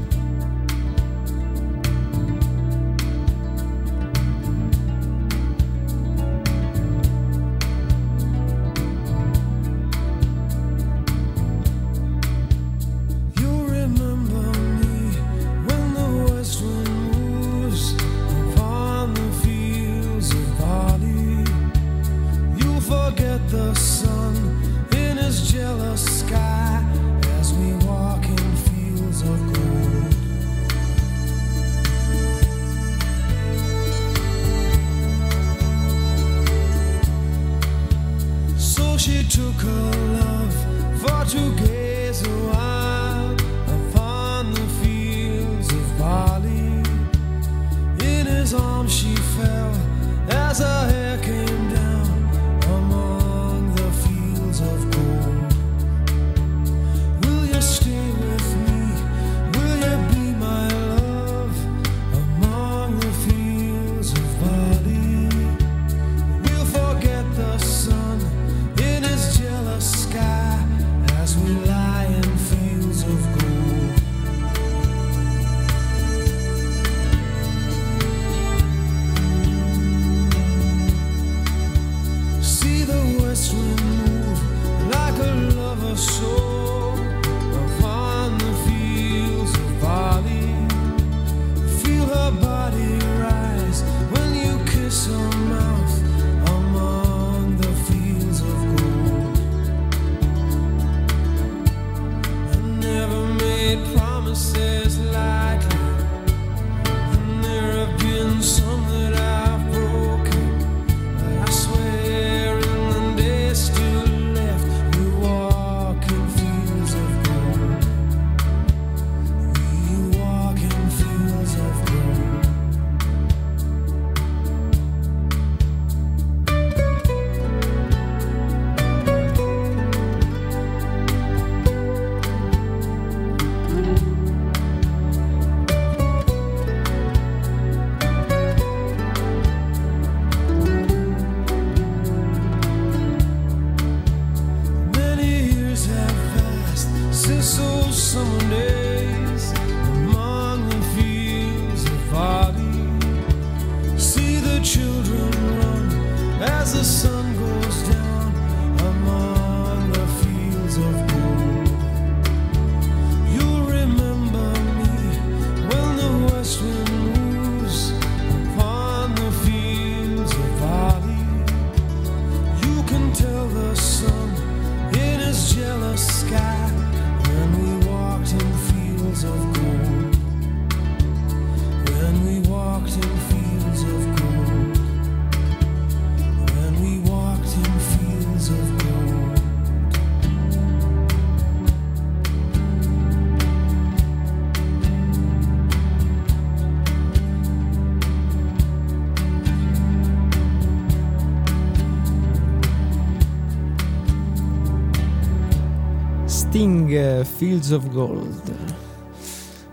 [206.89, 208.53] Sting eh, Fields of Gold.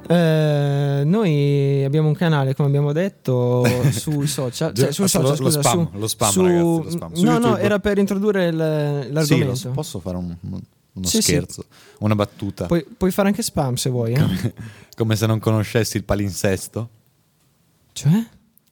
[0.09, 4.75] Eh, noi abbiamo un canale, come abbiamo detto, sui social.
[4.75, 7.15] Cioè, sui Lo- social, lo scusa, spam, su- lo spam, su- ragazzi, lo spam.
[7.15, 7.63] Su no, no, YouTube.
[7.63, 9.45] era per introdurre Sì, l'argomento.
[9.47, 11.23] lo so, posso fare un- uno Sì, sì.
[11.23, 11.65] scherzo,
[12.01, 12.67] una battuta.
[12.67, 14.13] Puoi, puoi fare anche spam se vuoi.
[14.13, 14.55] eh?
[14.95, 16.89] Come se non conoscessi il palinsesto.
[17.93, 18.13] Cioè?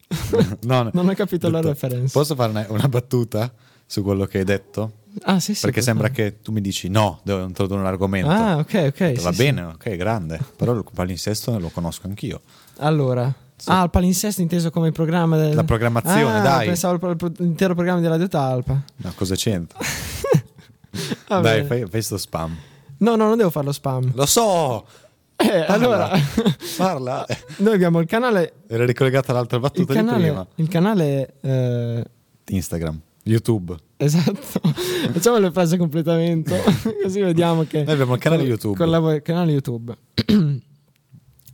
[0.62, 0.90] No, no.
[0.94, 2.18] Non ho capito la Detto, referenza.
[2.18, 3.52] Posso fare una, una battuta
[3.86, 4.92] su quello che hai detto?
[5.22, 5.60] Ah, sì, sì.
[5.62, 6.22] Perché sembra fare.
[6.30, 8.28] che tu mi dici no, devo introdurre un argomento.
[8.30, 9.20] Ah, ok, ok.
[9.20, 10.40] Va sì, bene, ok, grande.
[10.56, 12.40] Però il palinsesto lo conosco anch'io.
[12.78, 13.32] Allora.
[13.66, 15.54] Ah, il palinsesto inteso come il programma del...
[15.54, 16.66] La programmazione, Ah, dai.
[16.66, 18.82] pensavo al pro- pro- l'intero programma di Radio Talpa.
[18.96, 19.78] No, cosa c'entra?
[21.28, 21.64] Dai, bene.
[21.64, 22.56] fai, fai sto spam.
[22.98, 24.12] No, no, non devo farlo spam.
[24.14, 24.84] Lo so!
[25.36, 26.10] Eh, allora,
[26.76, 27.26] Parla.
[27.58, 28.52] noi abbiamo il canale...
[28.68, 30.22] Era ricollegata all'altra Il battuta di canale...
[30.26, 30.46] prima.
[30.56, 31.34] Il canale...
[31.40, 32.04] eh,
[32.46, 33.74] Instagram, YouTube.
[33.96, 34.40] esatto.
[35.12, 36.54] Facciamo le frasi completamento.
[37.02, 37.82] Così vediamo che...
[37.82, 38.76] Noi abbiamo il canale YouTube.
[38.76, 39.94] Collabo- il canale YouTube.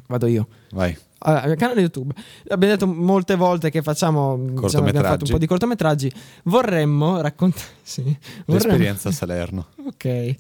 [0.09, 0.49] Vado io.
[0.73, 0.97] Vai.
[1.23, 2.15] Allora, il canale YouTube.
[2.49, 4.37] Abbiamo detto molte volte che facciamo.
[4.37, 6.11] Diciamo, abbiamo fatto un po' di cortometraggi.
[6.45, 7.65] Vorremmo raccontare.
[7.83, 9.67] Sì, vorremmo- L'esperienza a Salerno.
[9.87, 10.03] Ok.
[10.03, 10.37] Siamo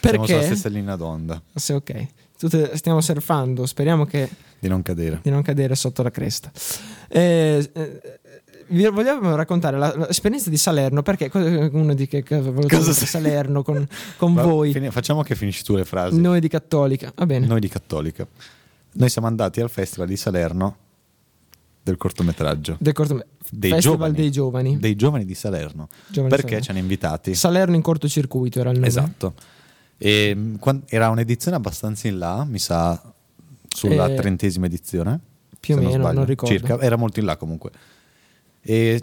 [0.00, 0.26] Perché?
[0.26, 1.40] sulla stessa linea d'onda.
[1.54, 2.06] Sì, ok.
[2.38, 3.66] Tutte- stiamo surfando.
[3.66, 5.20] Speriamo che Di non cadere.
[5.22, 6.50] di non cadere sotto la cresta.
[7.08, 8.00] Eh, eh,
[8.68, 12.82] vi vogliamo raccontare la- l'esperienza di Salerno perché uno di che cosa volevo?
[12.92, 16.20] Salerno con, con Va, voi, fini- facciamo che finisci tu le frasi.
[16.20, 17.12] noi di Cattolica.
[17.14, 17.46] Va bene.
[17.46, 18.26] Noi di Cattolica.
[18.92, 20.76] Noi siamo andati al Festival di Salerno
[21.82, 22.76] del cortometraggio.
[22.80, 24.14] Del cortome- Dei Festival giovani.
[24.16, 24.78] dei giovani.
[24.78, 25.88] Dei giovani di Salerno.
[26.08, 26.64] Giovani perché Salerno.
[26.64, 27.34] ci hanno invitati.
[27.34, 28.86] Salerno in cortocircuito era il nome.
[28.88, 29.34] Esatto.
[29.98, 30.36] E,
[30.86, 33.00] era un'edizione abbastanza in là, mi sa,
[33.68, 35.20] sulla Eh, trentesima edizione.
[35.60, 36.12] più o meno, sbaglio.
[36.18, 36.54] non ricordo.
[36.54, 37.70] Circa, era molto in là comunque.
[38.64, 39.02] E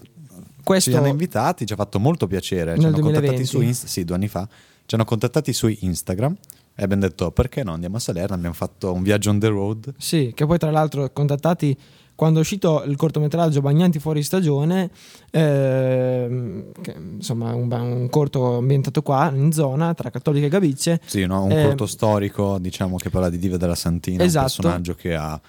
[0.64, 2.78] Questo ci hanno invitati, ci ha fatto molto piacere.
[2.78, 3.46] Ci hanno contattati 2020?
[3.46, 4.48] su Inst- sì, due anni fa.
[4.86, 6.36] Ci hanno contattati su Instagram
[6.76, 9.94] e abbiamo detto perché no, andiamo a Salerno, abbiamo fatto un viaggio on the road.
[9.98, 11.78] Sì, che poi tra l'altro contattati
[12.16, 14.92] quando è uscito il cortometraggio Bagnanti fuori stagione,
[15.32, 21.02] ehm, che, insomma un, un corto ambientato qua in zona tra Cattolica e Gabicce.
[21.06, 21.44] Sì, no?
[21.46, 24.46] un Eh, corto storico, diciamo, che parla di Diva della Santina, Esatto.
[24.46, 25.40] un personaggio che ha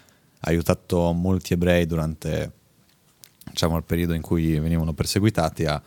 [0.41, 2.53] aiutato molti ebrei durante
[3.53, 5.81] diciamo, il periodo in cui venivano perseguitati a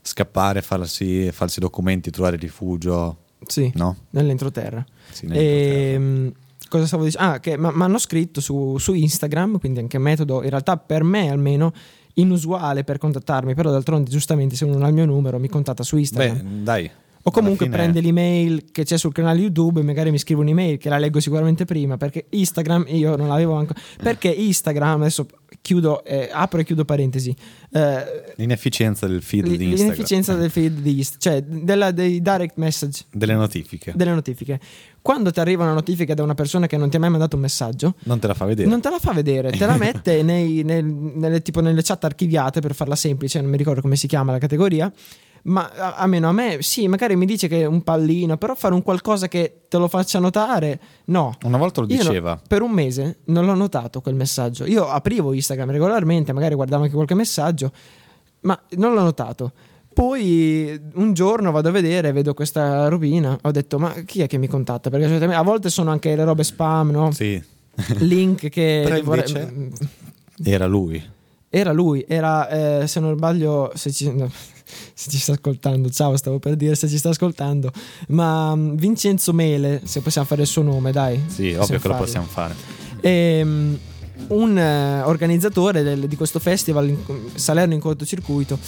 [0.00, 3.18] scappare, farsi, farsi documenti, trovare rifugio.
[3.46, 3.96] Sì, No?
[4.10, 4.84] nell'entroterra.
[5.10, 5.92] Sì, nell'entroterra.
[5.94, 6.32] Ehm,
[6.68, 7.32] cosa stavo dicendo?
[7.32, 11.30] Ah, che mi hanno scritto su, su Instagram, quindi anche metodo, in realtà per me
[11.30, 11.72] almeno,
[12.14, 15.82] inusuale per contattarmi, però d'altronde giustamente se uno non ha il mio numero mi contatta
[15.82, 16.36] su Instagram.
[16.36, 16.90] Beh, dai.
[17.26, 20.76] O comunque fine- prende l'email che c'è sul canale YouTube e magari mi scrive un'email
[20.76, 23.80] che la leggo sicuramente prima perché Instagram io non l'avevo ancora.
[23.96, 25.26] Perché Instagram, adesso
[25.64, 27.34] chiudo, eh, apro e chiudo parentesi,
[27.72, 29.76] eh, L'inefficienza del feed l- di Instagram.
[29.78, 33.94] l'inefficienza del feed di Inst- cioè della- dei direct message, Delle notifiche.
[33.96, 34.60] delle notifiche.
[35.00, 37.42] Quando ti arriva una notifica da una persona che non ti ha mai mandato un
[37.42, 38.68] messaggio, Non te la fa vedere.
[38.68, 42.60] non te la fa vedere, te la mette nei- nel- nelle, tipo nelle chat archiviate
[42.60, 44.92] per farla semplice, non mi ricordo come si chiama la categoria.
[45.46, 48.72] Ma a- almeno a me, sì, magari mi dice che è un pallino, però fare
[48.72, 51.36] un qualcosa che te lo faccia notare, no.
[51.44, 52.40] Una volta lo Io no- diceva.
[52.48, 54.64] per un mese non l'ho notato quel messaggio.
[54.64, 57.72] Io aprivo Instagram regolarmente, magari guardavo anche qualche messaggio,
[58.40, 59.52] ma non l'ho notato.
[59.92, 64.38] Poi un giorno vado a vedere, vedo questa robina, ho detto ma chi è che
[64.38, 64.90] mi contatta?
[64.90, 67.10] Perché a volte sono anche le robe spam, no?
[67.12, 67.40] Sì.
[67.98, 69.00] Link che...
[69.04, 69.70] Vorrei- invece-
[70.42, 71.02] Era lui.
[71.50, 72.48] Era lui, era
[72.80, 74.12] eh, se non sbaglio, se ci,
[74.94, 77.70] se ci sta ascoltando, ciao, stavo per dire se ci sta ascoltando,
[78.08, 81.22] ma mm, Vincenzo Mele, se possiamo fare il suo nome, dai.
[81.26, 82.54] Sì, ovvio che lo possiamo fare.
[83.00, 83.78] Ehm,
[84.28, 86.96] un eh, organizzatore del- di questo festival in,
[87.34, 88.58] Salerno in cortocircuito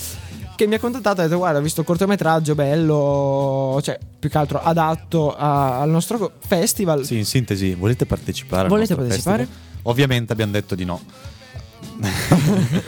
[0.56, 4.28] che mi ha contattato e ha detto guarda ho visto il cortometraggio bello cioè più
[4.30, 8.68] che altro adatto a- al nostro festival Sì, in sintesi, volete partecipare?
[8.68, 9.44] Volete partecipare?
[9.44, 9.64] festival?
[9.82, 11.00] Ovviamente abbiamo detto di no.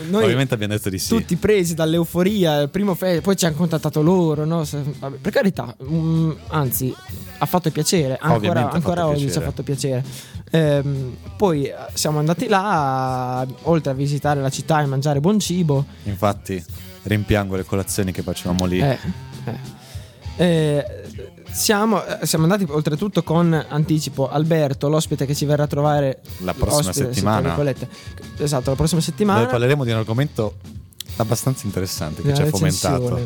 [0.09, 1.09] Noi- Ovviamente abbiamo detto di sì.
[1.09, 4.63] tutti presi dall'euforia, il primo fe- poi ci hanno contattato loro, no?
[4.99, 6.93] Vabbè, per carità, mm, anzi,
[7.37, 9.45] ha fatto piacere, ancora, ancora fatto oggi ci piacere.
[9.45, 10.03] ha fatto piacere.
[10.51, 15.85] Ehm, poi eh, siamo andati là, oltre a visitare la città e mangiare buon cibo,
[16.03, 16.63] Infatti,
[17.03, 18.79] rimpiango le colazioni che facevamo lì.
[18.79, 18.97] eh,
[19.45, 19.77] eh.
[20.37, 20.85] Eh,
[21.51, 26.53] siamo, eh, siamo andati oltretutto con anticipo Alberto, l'ospite che ci verrà a trovare La
[26.53, 27.55] prossima ospite, settimana.
[28.37, 29.39] Esatto, la prossima settimana.
[29.39, 30.55] Dove parleremo di un argomento
[31.17, 33.19] abbastanza interessante che ci ha fomentato.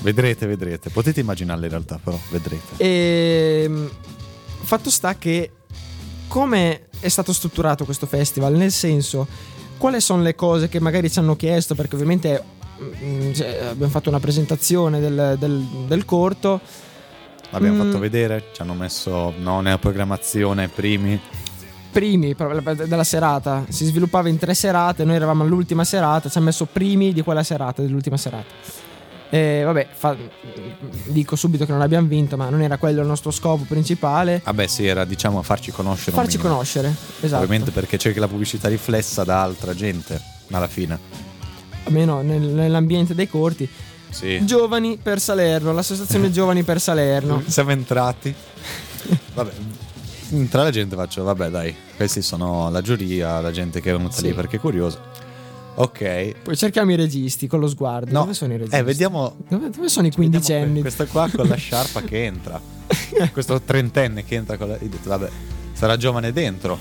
[0.00, 0.90] Vedrete, vedrete.
[0.90, 2.74] Potete immaginarlo in realtà, però vedrete.
[2.76, 3.90] E Ehm,
[4.62, 5.50] fatto sta che
[6.28, 9.26] come è stato strutturato questo festival, nel senso
[9.76, 12.42] quali sono le cose che magari ci hanno chiesto, perché ovviamente
[12.82, 16.60] mm, cioè, abbiamo fatto una presentazione del, del- del corto
[17.50, 17.86] L'abbiamo Mm.
[17.86, 21.20] fatto vedere, ci hanno messo no, nella programmazione primi.
[21.92, 23.66] primi proprio della serata.
[23.68, 27.44] Si sviluppava in tre serate, noi eravamo all'ultima serata, ci hanno messo primi di quella
[27.44, 28.46] serata, dell'ultima serata.
[29.30, 30.16] E vabbè, fa-
[31.06, 34.40] dico subito che non abbiamo vinto, ma non era quello il nostro scopo principale.
[34.44, 36.16] Vabbè, sì, era diciamo farci conoscere.
[36.16, 37.42] Farci conoscere, esatto.
[37.44, 40.20] Ovviamente perché c'è che la pubblicità riflessa da altra gente
[40.50, 40.98] alla fine.
[41.84, 43.68] Almeno nel- nell'ambiente dei corti.
[44.14, 44.44] Sì.
[44.44, 47.42] Giovani per Salerno, l'associazione Giovani per Salerno.
[47.46, 48.32] Siamo entrati.
[49.34, 49.50] Vabbè,
[50.48, 54.14] tra la gente faccio, vabbè dai, questi sono la giuria, la gente che è venuta
[54.16, 54.22] Sì.
[54.28, 54.98] lì perché è curiosa.
[55.76, 56.34] Ok.
[56.44, 58.12] Poi cerchiamo i registi con lo sguardo.
[58.12, 58.76] No, Dove sono i registi?
[58.76, 60.72] eh, vediamo Dove, dove sono i quindicenni?
[60.74, 62.60] que- Questa qua con la sciarpa che entra.
[63.32, 64.78] Questo trentenne che entra con la.
[65.02, 65.28] Vabbè,
[65.72, 66.78] sarà giovane dentro.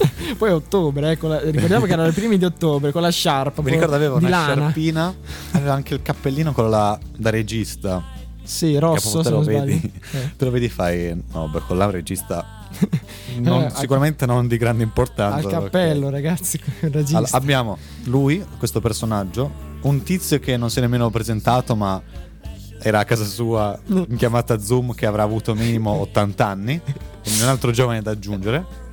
[0.38, 3.62] Poi ottobre, eh, con la- ricordiamo che erano i primi di ottobre con la sciarpa.
[3.62, 4.52] Mi ricordo aveva una lana.
[4.54, 5.14] sciarpina,
[5.52, 8.02] aveva anche il cappellino con la da regista.
[8.42, 9.92] Sì, rosso, te lo vedi.
[10.12, 10.32] Eh.
[10.36, 12.44] te lo vedi fai no, beh, con la regista
[13.38, 15.46] non- Eh, sicuramente non di grande importanza.
[15.46, 17.18] Al cappello, ragazzi, il regista.
[17.18, 22.00] Allora, abbiamo lui, questo personaggio, un tizio che non si è nemmeno presentato, ma
[22.82, 26.80] era a casa sua in chiamata Zoom che avrà avuto minimo 80 anni,
[27.22, 28.88] quindi un altro giovane da aggiungere.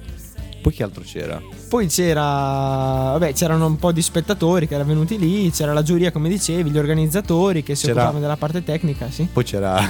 [0.68, 1.42] Poi chi altro c'era?
[1.70, 6.12] Poi c'era, vabbè, c'erano un po' di spettatori che erano venuti lì, c'era la giuria,
[6.12, 9.30] come dicevi, gli organizzatori che si C'era- occupavano della parte tecnica, sì.
[9.32, 9.82] Poi c'era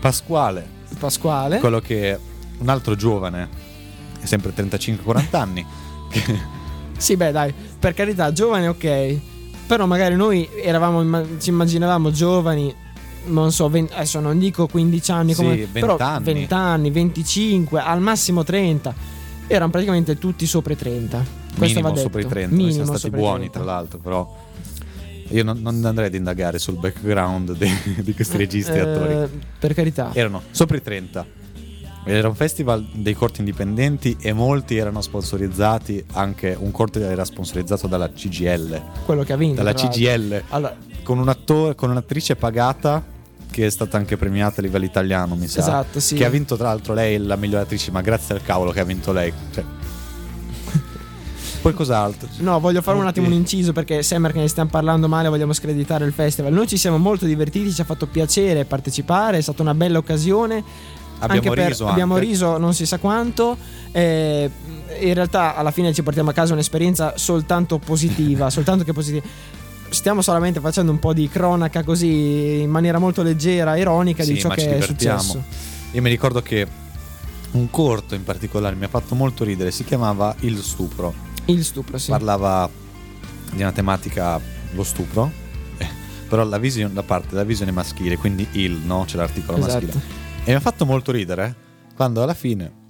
[0.00, 0.66] Pasquale,
[0.98, 1.58] Pasquale.
[1.60, 2.18] quello che
[2.58, 3.48] un altro giovane,
[4.20, 5.64] è sempre 35-40 anni.
[6.10, 6.38] che-
[6.98, 9.18] Sì, beh, dai, per carità, giovane, ok.
[9.66, 12.74] Però magari noi eravamo, ci immaginavamo giovani,
[13.28, 16.24] non so, ven- adesso non dico 15 anni, come, Sì, 20 però anni.
[16.24, 19.20] 20 anni, 25, al massimo 30.
[19.46, 21.24] Erano praticamente tutti sopra i 30.
[21.56, 23.58] Questo minimo sopra i 30, noi Minimo siamo stati buoni 30.
[23.58, 24.36] tra l'altro, però
[25.28, 27.70] io non, non andrei ad indagare sul background de-
[28.02, 29.40] di questi registi e Eh, attori.
[29.58, 30.10] Per carità.
[30.14, 31.26] Erano sopra i 30.
[32.04, 37.86] Era un festival dei corti indipendenti e molti erano sponsorizzati, anche un corto era sponsorizzato
[37.86, 39.62] dalla CGL, quello che ha vinto.
[39.62, 39.72] dalla.
[39.72, 40.74] CGL, Allora,
[41.04, 43.04] con un attore, con un'attrice pagata
[43.52, 45.60] che è stata anche premiata a livello italiano, mi sa.
[45.60, 46.16] Esatto, sì.
[46.16, 48.84] Che ha vinto tra l'altro lei la migliore attrice, ma grazie al cavolo che ha
[48.84, 49.32] vinto lei.
[49.52, 49.62] Cioè.
[51.62, 52.28] Poi cos'altro?
[52.38, 55.52] no, voglio fare un attimo un inciso perché sembra che ne stiamo parlando male, vogliamo
[55.52, 56.52] screditare il festival.
[56.52, 60.64] Noi ci siamo molto divertiti, ci ha fatto piacere partecipare, è stata una bella occasione.
[61.20, 62.26] Abbiamo anche per- riso abbiamo anche.
[62.26, 63.56] riso non si sa quanto.
[63.92, 64.50] eh,
[65.00, 69.24] in realtà alla fine ci portiamo a casa un'esperienza soltanto positiva, soltanto che positiva.
[69.92, 74.40] Stiamo solamente facendo un po' di cronaca così in maniera molto leggera, ironica di Sì,
[74.40, 75.42] ciò ma ci che è successo.
[75.92, 76.66] Io mi ricordo che
[77.52, 81.12] un corto in particolare mi ha fatto molto ridere, si chiamava Il stupro.
[81.44, 82.10] Il stupro, sì.
[82.10, 82.68] Parlava
[83.52, 84.40] di una tematica,
[84.72, 85.30] lo stupro,
[85.76, 85.86] eh,
[86.26, 89.04] però la, visione, la parte della visione maschile, quindi il, no?
[89.06, 89.84] C'è l'articolo Esatto.
[89.86, 90.04] maschile.
[90.44, 92.80] E mi ha fatto molto ridere eh, quando alla fine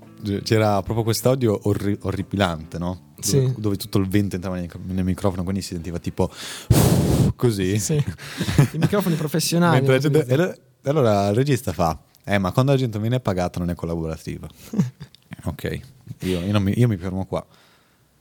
[0.44, 3.10] c'era proprio quest'audio orri- orripilante, no?
[3.30, 3.54] Dove, Sì.
[3.56, 6.30] dove tutto il vento entrava nel, nel microfono, quindi si sentiva tipo
[7.36, 7.78] così.
[7.78, 7.94] Sì.
[8.72, 9.84] I microfoni professionali.
[9.84, 10.54] Gente- e lo-
[10.84, 14.46] allora il regista fa: Eh, ma quando la gente viene pagata non è collaborativa.
[15.44, 15.80] ok,
[16.20, 17.44] io, io non mi, io mi fermo qua.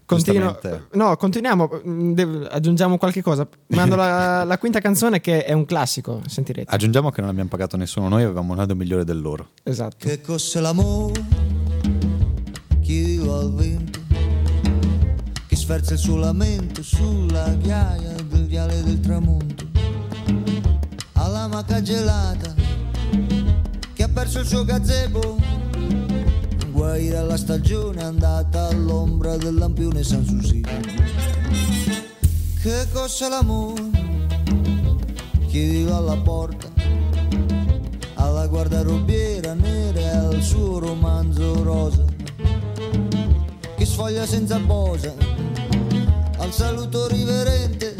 [0.05, 0.87] Continuo- Giustamente.
[0.97, 1.81] no, continuiamo.
[1.87, 3.47] mm, aggiungiamo qualche cosa.
[3.67, 6.21] Mando la, la quinta canzone che è un classico.
[6.27, 6.69] Sentirete.
[6.69, 9.51] Aggiungiamo che non abbiamo pagato nessuno, noi avevamo un audio migliore del loro.
[9.63, 9.95] Esatto.
[10.05, 11.23] Che cos'è l'amore?
[12.81, 13.90] Chiedilo al vento
[15.71, 19.65] sferza il suo lamento sulla ghiaia del viale del tramonto.
[21.13, 22.53] Alla maca gelata
[23.93, 25.37] che ha perso il suo gazebo.
[26.71, 30.59] Guai dalla stagione andata all'ombra del lampione San Susì.
[32.61, 33.89] Che cos'è l'amore?
[35.47, 36.67] Chiedilo alla porta
[38.15, 42.03] alla guardarobiera nera e al suo romanzo rosa
[43.77, 45.31] che sfoglia senza posa
[46.41, 47.95] al saluto riverente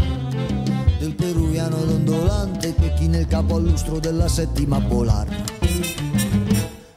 [0.98, 5.44] del peruviano dondolante che china il capo al lustro della settima polare.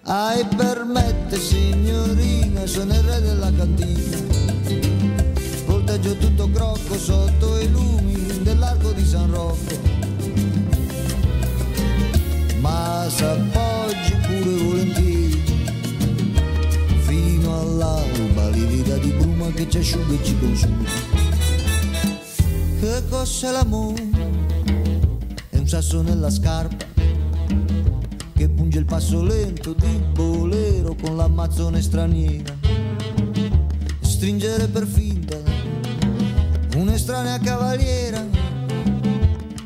[0.04, 4.34] Ai permette signorina sono il re della cantina
[5.66, 9.78] volteggio tutto crocco sotto i lumi dell'arco di San Rocco.
[12.60, 15.13] Ma s'appoggi pure volentieri
[17.84, 20.84] all'alba livida di bruma che ci asciuga e ci consuma
[22.80, 24.10] che cos'è l'amore?
[25.50, 26.84] è un sasso nella scarpa
[28.34, 32.56] che punge il passo lento di bolero con l'ammazzone straniera
[34.00, 35.36] stringere per finta
[36.76, 38.26] un'estranea cavaliera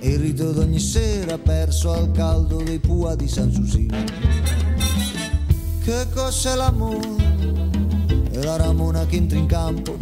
[0.00, 3.96] e il rito d'ogni sera perso al caldo dei pua di San Susino
[5.82, 7.27] Che cos'è l'amore?
[8.39, 9.97] È la ramona che entra in campo.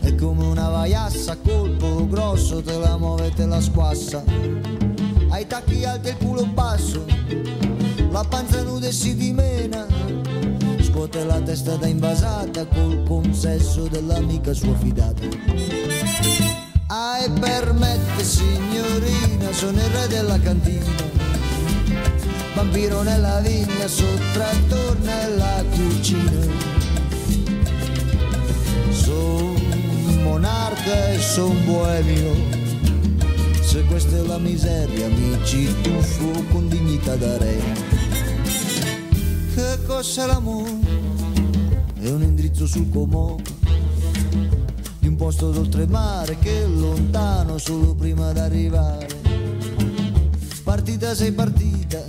[0.00, 4.24] È come una vaiassa colpo grosso, te la muove e te la squassa.
[5.28, 7.04] Ai tacchi alti e il culo basso,
[8.10, 9.86] la panza nuda e si dimena.
[10.80, 15.22] Scuote la testa da invasata col consesso dell'amica sua fidata.
[16.88, 20.96] Ah, e permette signorina, sono il re della cantina.
[22.54, 26.37] Vampiro nella vigna, sottrattor nella cucina.
[30.38, 32.32] Monarca e son boemio.
[33.60, 37.56] Se questa è la miseria, mi ci tuffo con dignità da re.
[39.54, 40.78] Che cos'è l'amore?
[42.00, 43.36] È un indirizzo sul comò
[45.00, 49.08] di un posto d'oltremare che è lontano solo prima d'arrivare.
[50.62, 52.04] Partita sei partita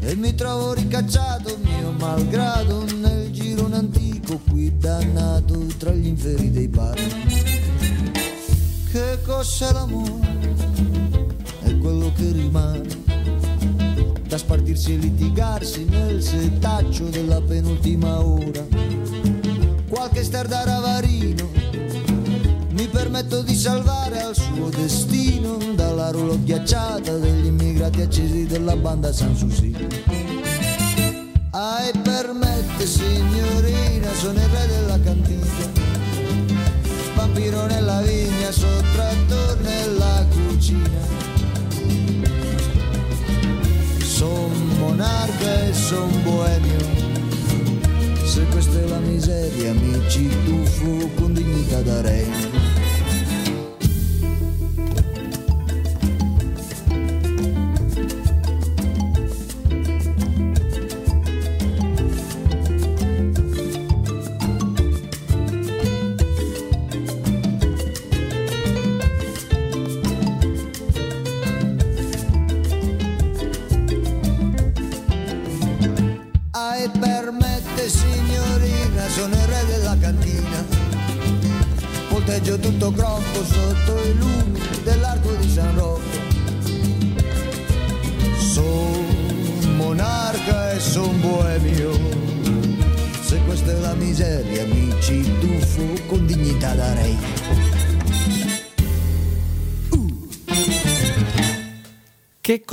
[0.00, 4.13] e mi trovo ricacciato mio malgrado nel girone antico
[4.48, 7.02] qui dannato tra gli inferi dei pari.
[8.90, 10.54] Che cos'è l'amore?
[11.62, 13.02] È quello che rimane
[14.26, 18.66] da spartirsi e litigarsi nel setaccio della penultima ora.
[19.88, 21.50] Qualche star da ravarino
[22.70, 29.12] mi permetto di salvare al suo destino dalla rulo ghiacciata degli immigrati accesi della banda
[29.12, 29.74] Sanssouci.
[30.06, 30.23] Ah,
[31.56, 35.70] e permette signorina, sono il re della cantina.
[37.14, 40.98] Vampiro nella vigna, sottrattor nella cucina.
[43.98, 47.02] Son monarca e son boemio.
[48.24, 50.28] Se questa è la miseria, mi ci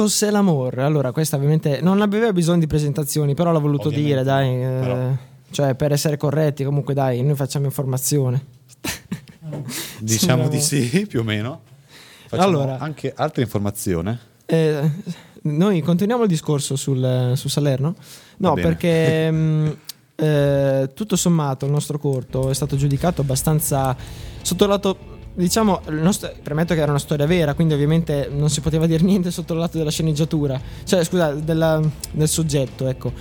[0.02, 0.82] Che cos'è l'amore?
[0.82, 4.64] Allora, questa ovviamente non aveva bisogno di presentazioni, però l'ho voluto Ovviamente dire, dai.
[4.64, 5.18] eh,
[5.52, 8.44] cioè, per essere corretti, comunque, dai, noi facciamo informazione.
[10.00, 11.62] Diciamo di sì, più o meno.
[12.28, 12.80] Facciamo Allora.
[12.80, 14.20] anche altra informazione.
[14.48, 14.90] Eh,
[15.44, 17.94] noi continuiamo il discorso sul, su Salerno.
[18.38, 19.78] No, perché mh,
[20.16, 23.96] eh, tutto sommato il nostro corto è stato giudicato abbastanza
[24.42, 25.11] sotto il lato.
[25.34, 29.32] Diciamo, nostro- premetto che era una storia vera, quindi ovviamente non si poteva dire niente
[29.32, 31.80] sotto il lato della sceneggiatura, cioè scusa, della-
[32.12, 33.14] del soggetto, ecco.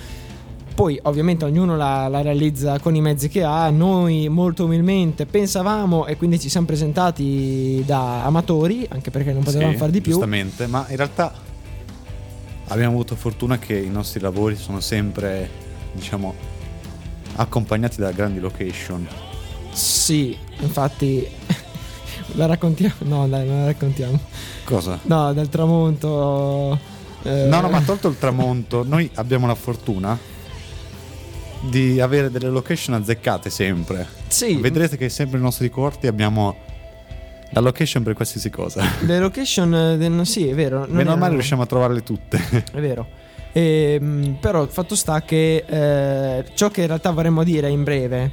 [0.75, 6.05] Poi ovviamente ognuno la, la realizza con i mezzi che ha, noi molto umilmente pensavamo
[6.05, 10.11] e quindi ci siamo presentati da amatori, anche perché non potevamo Sì, fare di più.
[10.11, 11.33] Giustamente, ma in realtà
[12.69, 15.49] abbiamo avuto fortuna che i nostri lavori sono sempre,
[15.93, 16.33] diciamo,
[17.35, 19.07] accompagnati da grandi location.
[19.71, 21.25] Sì, infatti
[22.35, 22.93] la raccontiamo.
[22.99, 24.19] No, dai, non la raccontiamo.
[24.63, 24.99] Cosa?
[25.03, 26.77] No, del tramonto.
[27.23, 30.17] eh, No, no, ma tolto il tramonto, noi abbiamo la fortuna
[31.63, 34.07] di avere delle location azzeccate sempre.
[34.27, 36.55] Sì, Vedrete che sempre nei nostri corti abbiamo
[37.51, 38.83] la location per qualsiasi cosa.
[39.01, 39.73] le location.
[39.73, 40.85] eh, sì, è vero.
[40.89, 42.39] Meno male riusciamo a trovarle tutte.
[42.71, 43.19] È vero.
[43.53, 48.31] Ehm, però il fatto sta che eh, ciò che in realtà vorremmo dire in breve.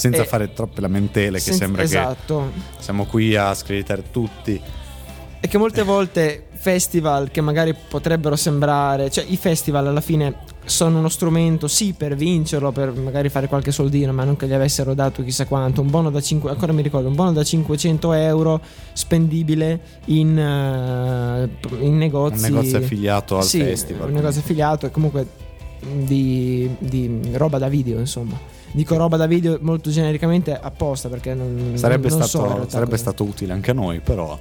[0.00, 2.50] Senza Eh, fare troppe lamentele, che senza- sembra esatto.
[2.76, 4.60] che siamo qui a screditare tutti.
[5.42, 10.34] E che molte volte festival che magari potrebbero sembrare, cioè i festival alla fine
[10.66, 14.52] sono uno strumento sì per vincerlo, per magari fare qualche soldino, ma non che gli
[14.52, 18.12] avessero dato chissà quanto, un buono da 5, ancora mi ricordo, un buono da 500
[18.12, 18.60] euro
[18.92, 21.48] spendibile in, eh,
[21.84, 22.44] in negozi.
[22.44, 24.08] Un negozio affiliato al Sì, festival.
[24.08, 25.26] Un negozio affiliato e comunque
[25.80, 28.38] di, di roba da video, insomma.
[28.72, 32.96] Dico roba da video molto genericamente apposta perché non, Sarebbe, non so stato, realtà sarebbe
[32.96, 34.38] stato utile anche a noi, però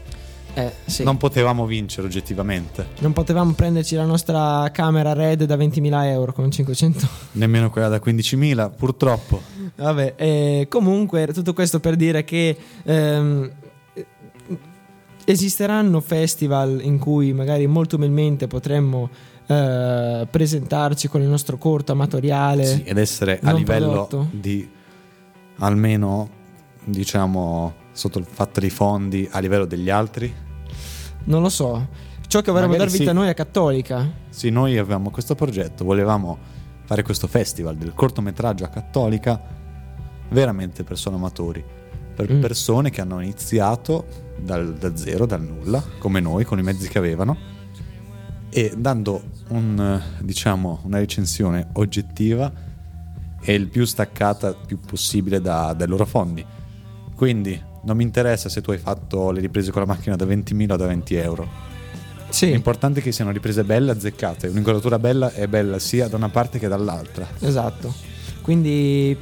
[0.54, 1.04] Eh, sì.
[1.04, 2.90] non potevamo vincere oggettivamente.
[3.00, 7.08] Non potevamo prenderci la nostra camera Red da 20.000 euro con 500.
[7.34, 9.42] Nemmeno quella da 15.000, purtroppo.
[9.76, 13.52] Vabbè, eh, comunque tutto questo per dire che ehm,
[15.26, 19.10] esisteranno festival in cui magari molto umilmente potremmo
[19.52, 22.66] eh, presentarci con il nostro corto amatoriale.
[22.66, 24.28] Sì, ed essere a livello prodotto.
[24.32, 24.70] di
[25.58, 26.30] almeno
[26.84, 30.32] diciamo sotto il fatto dei fondi a livello degli altri.
[31.26, 31.88] Non lo so.
[32.28, 33.10] Ciò che vorremmo dar vita sì.
[33.10, 34.08] a noi è cattolica.
[34.30, 36.38] Sì, noi avevamo questo progetto, volevamo
[36.86, 39.42] fare questo festival del cortometraggio a cattolica
[40.30, 41.64] veramente per solo amatori,
[42.16, 42.40] per Mm.
[42.42, 44.06] persone che hanno iniziato
[44.40, 47.36] dal- da zero, dal nulla, come noi, con i mezzi che avevano,
[48.50, 52.52] e dando un, diciamo, una recensione oggettiva
[53.42, 56.46] e il più staccata più possibile da- dai loro fondi.
[57.16, 60.72] Quindi non mi interessa se tu hai fatto le riprese con la macchina da 20.000
[60.72, 61.48] o da 20 euro.
[62.30, 64.48] Sì, L'importante è che siano riprese belle, azzeccate.
[64.48, 67.28] Un'inquadratura bella è bella sia da una parte che dall'altra.
[67.40, 67.94] esatto.
[68.42, 69.18] Quindi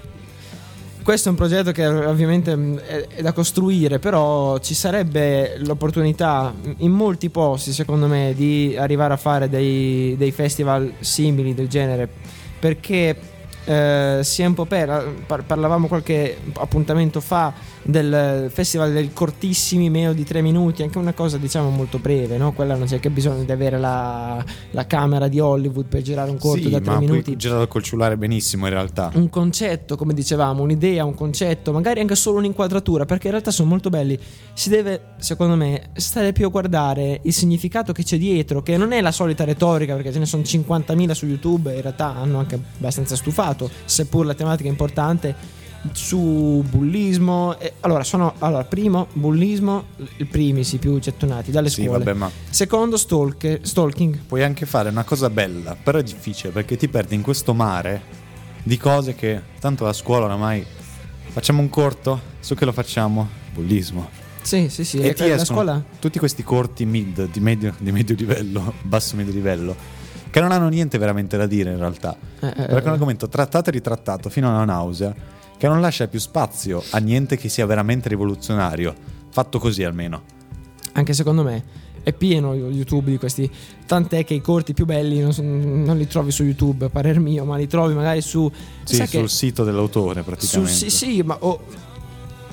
[1.08, 6.92] questo è un progetto che ovviamente mh, è, da costruire, però ci sarebbe l'opportunità in
[6.92, 12.10] molti posti, secondo me, di arrivare a fare dei, dei festival simili del genere,
[12.60, 13.18] perché
[13.64, 17.54] eh, si è un po' per, par- parlavamo qualche appuntamento fa
[17.88, 22.52] del festival del cortissimi, meno di tre minuti, anche una cosa diciamo molto breve, no?
[22.52, 26.38] Quella non c'è che bisogno di avere la, la camera di Hollywood per girare un
[26.38, 29.12] corto sì, da tre ma minuti puoi girare col cellulare benissimo in realtà.
[29.16, 33.70] un concetto, come dicevamo, un'idea, un concetto, magari anche solo un'inquadratura, perché in realtà sono
[33.70, 34.20] molto belli.
[34.54, 38.92] Si deve, secondo me, stare più a guardare il significato che c'è dietro, che non
[38.92, 42.60] è la solita retorica, perché ce ne sono 50.000 su YouTube, in realtà hanno anche
[42.78, 47.58] abbastanza stufato, seppur la tematica è importante su bullismo.
[47.60, 49.86] E- allora, sono allora, primo, bullismo,
[50.18, 52.04] i primi sì più gettonati dalle Sì, scuole.
[52.04, 54.20] vabbè, ma Secondo, stalk- stalking.
[54.28, 58.02] puoi anche fare una cosa bella, però è difficile perché ti perdi in questo mare
[58.64, 60.66] di cose che tanto la scuola oramai
[61.30, 63.28] facciamo un corto, su che lo facciamo?
[63.54, 64.10] Bullismo.
[64.42, 65.00] Sì, sì, sì.
[65.00, 69.34] e ti la scuola tutti questi corti mid di medio, di medio livello, basso medio
[69.34, 69.76] livello,
[70.30, 72.16] che non hanno niente veramente da dire in realtà.
[72.40, 75.14] Eh, eh, Perché è un argomento trattato e ritrattato fino alla nausea,
[75.58, 78.94] che non lascia più spazio a niente che sia veramente rivoluzionario.
[79.30, 80.22] Fatto così almeno.
[80.94, 83.52] anche secondo me è pieno YouTube di questi
[83.86, 85.32] tant'è che i corti più belli non,
[85.84, 88.50] non li trovi su YouTube a parer mio ma li trovi magari su
[88.84, 90.72] Sì, sul che- sito dell'autore su, praticamente.
[90.74, 91.60] sì sì ma o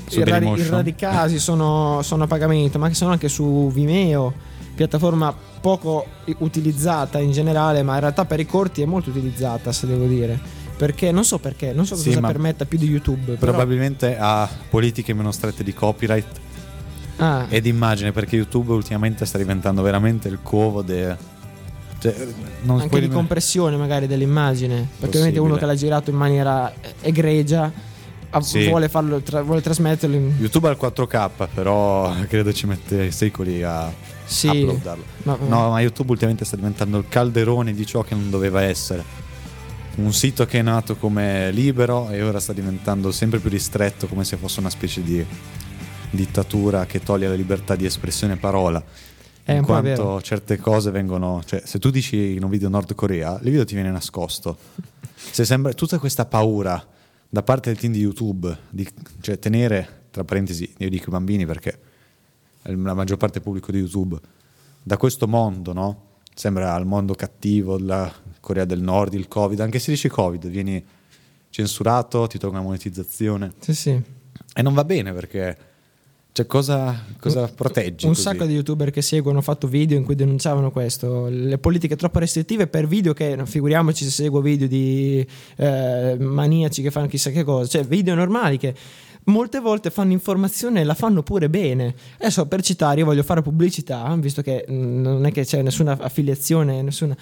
[0.09, 3.71] Su i, rari, i rari casi sono, sono a pagamento ma che sono anche su
[3.73, 4.33] Vimeo
[4.75, 6.05] piattaforma poco
[6.39, 10.39] utilizzata in generale ma in realtà per i corti è molto utilizzata se devo dire
[10.77, 14.49] perché non so perché non so Sì, cosa permetta più di YouTube però- Probabilmente ha
[14.71, 16.43] politiche meno strette di copyright
[17.17, 21.17] Ah, e di immagine, perché YouTube ultimamente sta diventando veramente il covo de...
[22.01, 22.13] Cioè,
[22.63, 25.59] non anche di compressione magari dell'immagine perché ovviamente uno Possibile.
[25.61, 27.71] che l'ha girato in maniera egregia
[28.31, 28.67] ha- Sì.
[28.67, 30.35] vuole, farlo, tra- vuole trasmetterlo in...
[30.41, 33.91] YouTube ha il 4K, però credo ci mette secoli a
[34.25, 34.49] Sì.
[34.49, 35.05] uploadarlo.
[35.23, 39.05] Ma- No, ma YouTube ultimamente sta diventando il calderone di ciò che non doveva essere.
[39.97, 44.25] Un sito che è nato come libero e ora sta diventando sempre più ristretto, come
[44.25, 45.25] se fosse una specie di
[46.11, 48.85] dittatura che toglie la libertà di espressione e parola.
[49.45, 53.35] È in quanto certe cose vengono, cioè, se tu dici in un video Nord Corea,
[53.37, 54.59] il video ti viene nascosto.
[55.15, 56.85] Se sembra tutta questa paura
[57.29, 58.89] da parte del team di YouTube di
[59.21, 61.79] cioè, tenere, tra parentesi, io dico i bambini perché
[62.63, 64.19] la maggior parte del pubblico di YouTube,
[64.83, 66.03] da questo mondo, no?
[66.35, 68.13] Sembra il mondo cattivo della
[68.45, 70.85] Corea del Nord, il Covid, anche se dici Covid, vieni
[71.49, 74.03] censurato, ti tolgono la monetizzazione Sì, sì.
[74.55, 75.57] e non va bene perché
[76.31, 78.05] cioè, cosa, cosa proteggi?
[78.05, 78.23] Un così?
[78.23, 82.19] sacco di youtuber che seguo hanno fatto video in cui denunciavano questo, le politiche troppo
[82.19, 85.27] restrittive per video che, figuriamoci se seguo video di
[85.57, 88.75] eh, maniaci che fanno chissà che cosa, cioè video normali che
[89.27, 91.95] molte volte fanno informazione e la fanno pure bene.
[92.19, 95.97] Adesso per citare, io voglio fare pubblicità, visto che mm, non è che c'è nessuna
[95.99, 97.17] affiliazione, nessuna...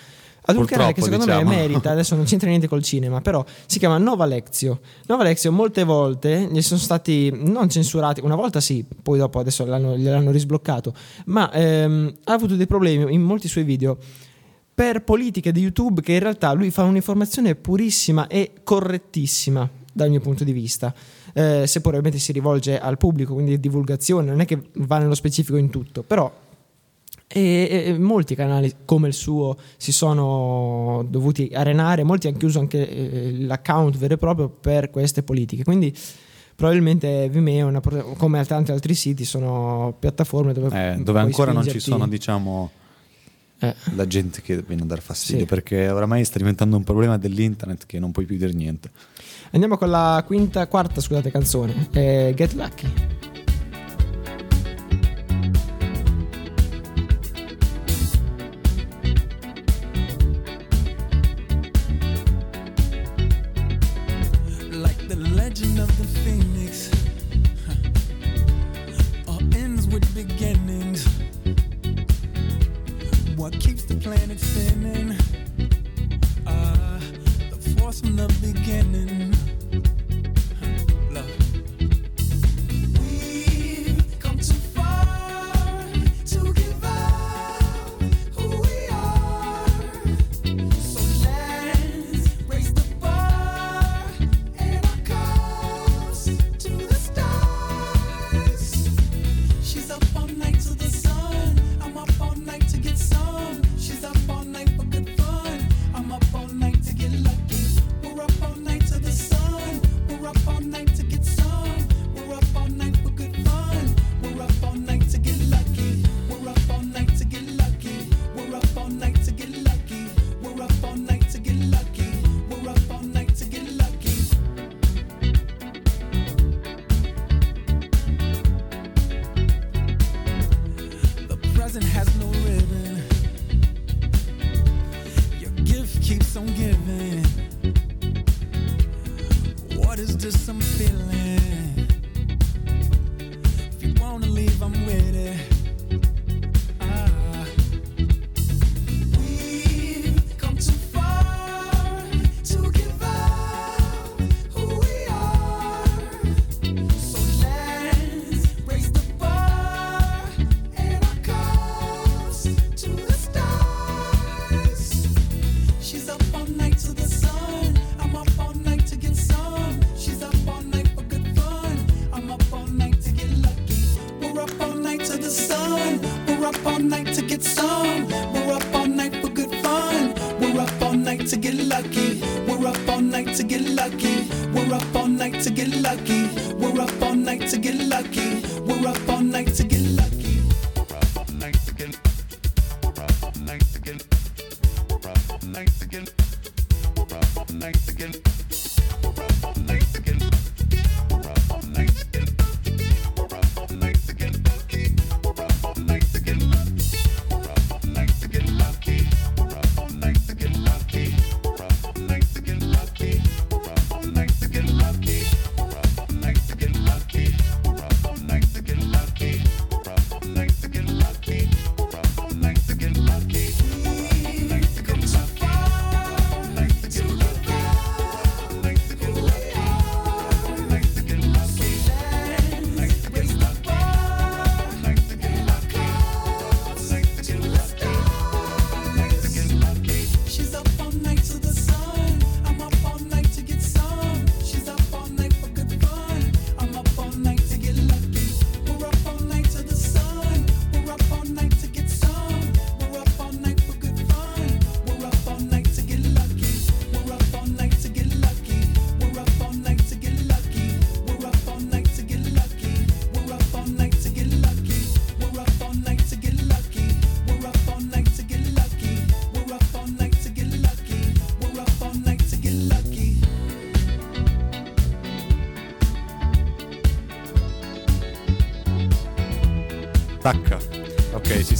[0.44, 1.50] Ad un canale che secondo me diciamo.
[1.50, 4.80] merita, adesso non c'entra niente col cinema, però si chiama Nova Lexio.
[5.06, 9.64] Nova Lexio molte volte gli sono stati non censurati, una volta sì, poi dopo adesso
[9.64, 10.94] l'hanno, gliel'hanno risbloccato,
[11.26, 13.96] ma ehm, ha avuto dei problemi in molti suoi video
[14.74, 20.20] per politiche di YouTube che in realtà lui fa un'informazione purissima e correttissima dal mio
[20.20, 20.92] punto di vista.
[21.34, 25.14] Eh, se poi ovviamente si rivolge al pubblico, quindi divulgazione, non è che va nello
[25.14, 26.32] specifico in tutto, però
[27.32, 32.88] e, e molti canali come il suo si sono dovuti arenare, molti hanno chiuso anche
[32.88, 35.64] eh, l'account vero e proprio per queste politiche.
[35.64, 35.94] Quindi
[36.54, 37.80] probabilmente Vimeo, una
[38.16, 42.70] come tanti altri siti, sono piattaforme dove, Eh, dove ancora non ci sono, diciamo,
[43.58, 45.46] Eh, la gente che viene a dar fastidio, Sì.
[45.46, 48.90] perché oramai sta diventando un problema dell'internet che non puoi più dire niente.
[49.52, 53.31] Andiamo con la quinta, quarta scusate, canzone, Get Lucky.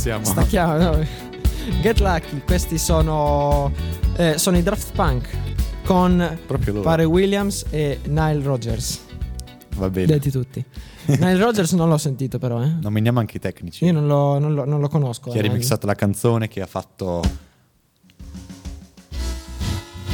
[0.02, 0.24] Siamo.
[0.24, 0.76] Stacchiamo.
[0.78, 1.06] no.
[1.80, 3.70] Get Lucky, questi sono,
[4.16, 5.28] eh, sono i Draft Punk
[5.84, 6.38] con.
[6.82, 8.98] Pare Williams e Nile Rogers.
[9.76, 10.06] Va bene.
[10.06, 10.64] Detti tutti.
[11.06, 12.72] Nile Rogers non l'ho sentito però, eh.
[12.80, 13.84] Nominiamo anche i tecnici.
[13.84, 15.30] Io non lo, non lo- non lo conosco.
[15.30, 15.52] Chi ha Nile.
[15.52, 17.22] remixato la canzone, chi ha fatto...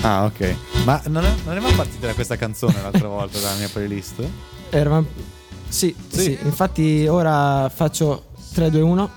[0.03, 0.55] Ah, ok.
[0.84, 4.22] Ma non, è- non eravamo partiti da questa canzone l'altra volta dalla mia playlist?
[4.68, 5.07] Eravamo-
[5.66, 6.20] Sì, Sì.
[6.20, 9.11] sì, infatti ora faccio 3, 2, 1.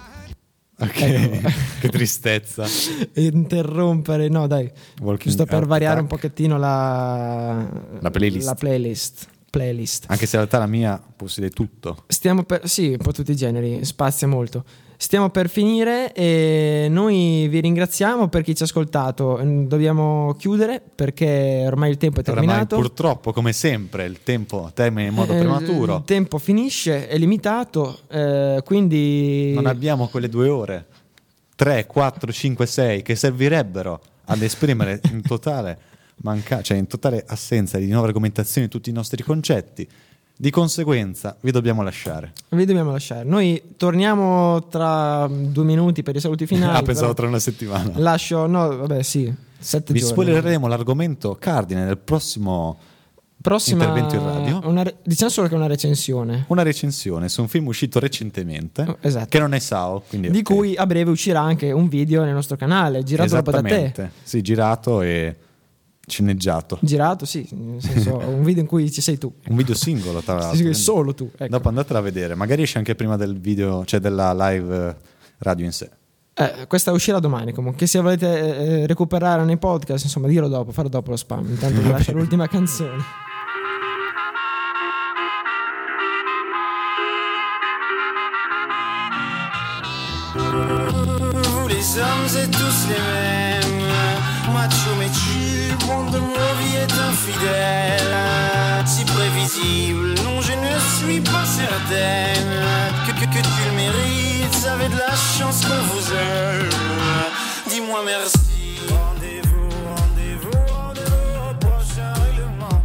[0.82, 1.50] Ok, Ecco.
[1.80, 2.66] che tristezza.
[3.14, 4.70] Interrompere, no dai,
[5.02, 6.22] Walking giusto per variare un Attack.
[6.22, 7.66] pochettino la,
[8.00, 8.48] La playlist.
[8.48, 9.28] La playlist.
[9.50, 10.06] playlist.
[10.08, 12.04] Anche se in realtà la mia possiede tutto.
[12.08, 14.64] Stiamo per, sì, un po' tutti i generi, spazia molto.
[15.02, 19.40] Stiamo per finire e noi vi ringraziamo per chi ci ha ascoltato.
[19.42, 22.76] Mm, Dobbiamo chiudere perché ormai il tempo è terminato.
[22.76, 25.96] purtroppo, come sempre, il tempo termina in modo Eh, prematuro.
[25.98, 30.86] Il tempo finisce, è limitato, eh, quindi Non abbiamo quelle due ore,
[31.56, 35.80] 3, 4, 5, 6 che servirebbero ad esprimere in totale,
[36.18, 39.90] manca- cioè in totale assenza di nuove argomentazioni tutti i nostri concetti.
[40.42, 42.34] Di conseguenza, vi dobbiamo lasciare.
[42.50, 43.24] vi dobbiamo lasciare.
[43.26, 46.76] Noi torniamo tra due minuti per i saluti finali.
[46.80, 47.92] ah, pensavo tra una settimana.
[47.98, 50.14] Lascio, no, vabbè, sì, sette Vi giorni.
[50.14, 52.80] spoilereremo l'argomento cardine nel prossimo
[53.40, 54.62] Prossima, intervento in radio.
[54.68, 56.46] una diciamo solo che è una recensione.
[56.48, 59.28] una recensione su un film uscito recentemente Oh, esatto.
[59.30, 60.42] che non è Sao, Di ok.
[60.42, 64.10] cui a breve uscirà anche un video nel nostro canale, girato proprio da te.
[64.24, 65.36] Sì, girato e
[66.12, 66.78] sceneggiato.
[66.82, 69.34] Girato, sì, nel senso, un video in cui ci sei tu.
[69.48, 70.56] Un video singolo, tra l'altro.
[70.56, 71.32] Sì, quindi solo tu.
[71.34, 71.48] ecco.
[71.48, 74.96] Dopo andatela a vedere, magari esce anche prima del video, cioè della live eh,
[75.40, 75.90] radio in sé.
[76.34, 77.88] Eh, questa uscirà domani comunque.
[77.88, 81.48] Se volete eh, recuperare nei podcast, insomma, dirlo dopo, farò dopo lo spam.
[81.50, 83.04] Intanto vi lascio l'ultima canzone.
[90.36, 93.21] Vous les hommes êtes tous les
[97.32, 102.66] est infidèle Si prévisible, non je ne suis pas certaine
[103.08, 106.70] Que, que, que tu le mérites, avez de la chance qu'on vous aime
[107.70, 108.80] Dis-moi merci.
[108.90, 112.84] Rendez-vous, rendez-vous, rendez-vous au prochain règlement.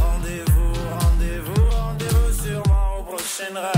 [0.00, 3.77] Rendez-vous, rendez-vous, rendez-vous sûrement au prochain rêve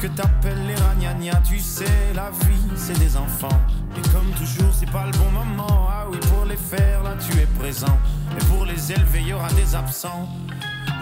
[0.00, 3.60] Que t'appelles les ragnagnas, tu sais, la vie, c'est des enfants.
[3.96, 5.88] Et comme toujours, c'est pas le bon moment.
[5.90, 7.98] Ah oui, pour les faire, là, tu es présent.
[8.38, 10.28] Et pour les élever, il y aura des absents.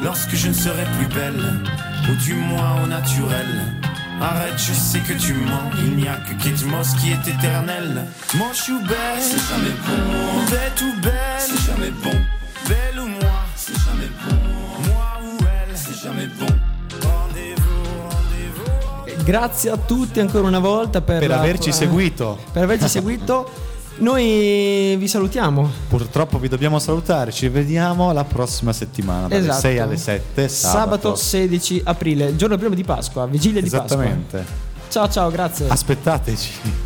[0.01, 1.65] Lorsque je ne serai plus belle,
[2.09, 3.81] ou du moins au naturel.
[4.21, 5.71] Arrête, je sais que tu mens.
[5.79, 8.07] Il n'y a que Kate Moss qui est éternel.
[8.37, 10.45] Manche ou belle, c'est jamais bon.
[10.49, 12.19] Bête ou belle, c'est jamais bon.
[19.25, 22.39] Grazie a tutti ancora una volta per, Per la- averci eh, seguito.
[22.53, 23.49] Per averci seguito.
[23.99, 25.71] Noi vi salutiamo.
[25.89, 29.61] Purtroppo vi dobbiamo salutare, ci vediamo la prossima settimana dalle Esatto.
[29.61, 31.15] 6 alle 7 Sabato sabato.
[31.15, 33.85] 16 aprile, giorno prima di Pasqua, vigilia di Pasqua.
[33.87, 34.45] Esattamente.
[34.89, 35.69] Ciao ciao, grazie.
[35.69, 36.82] Aspettateci.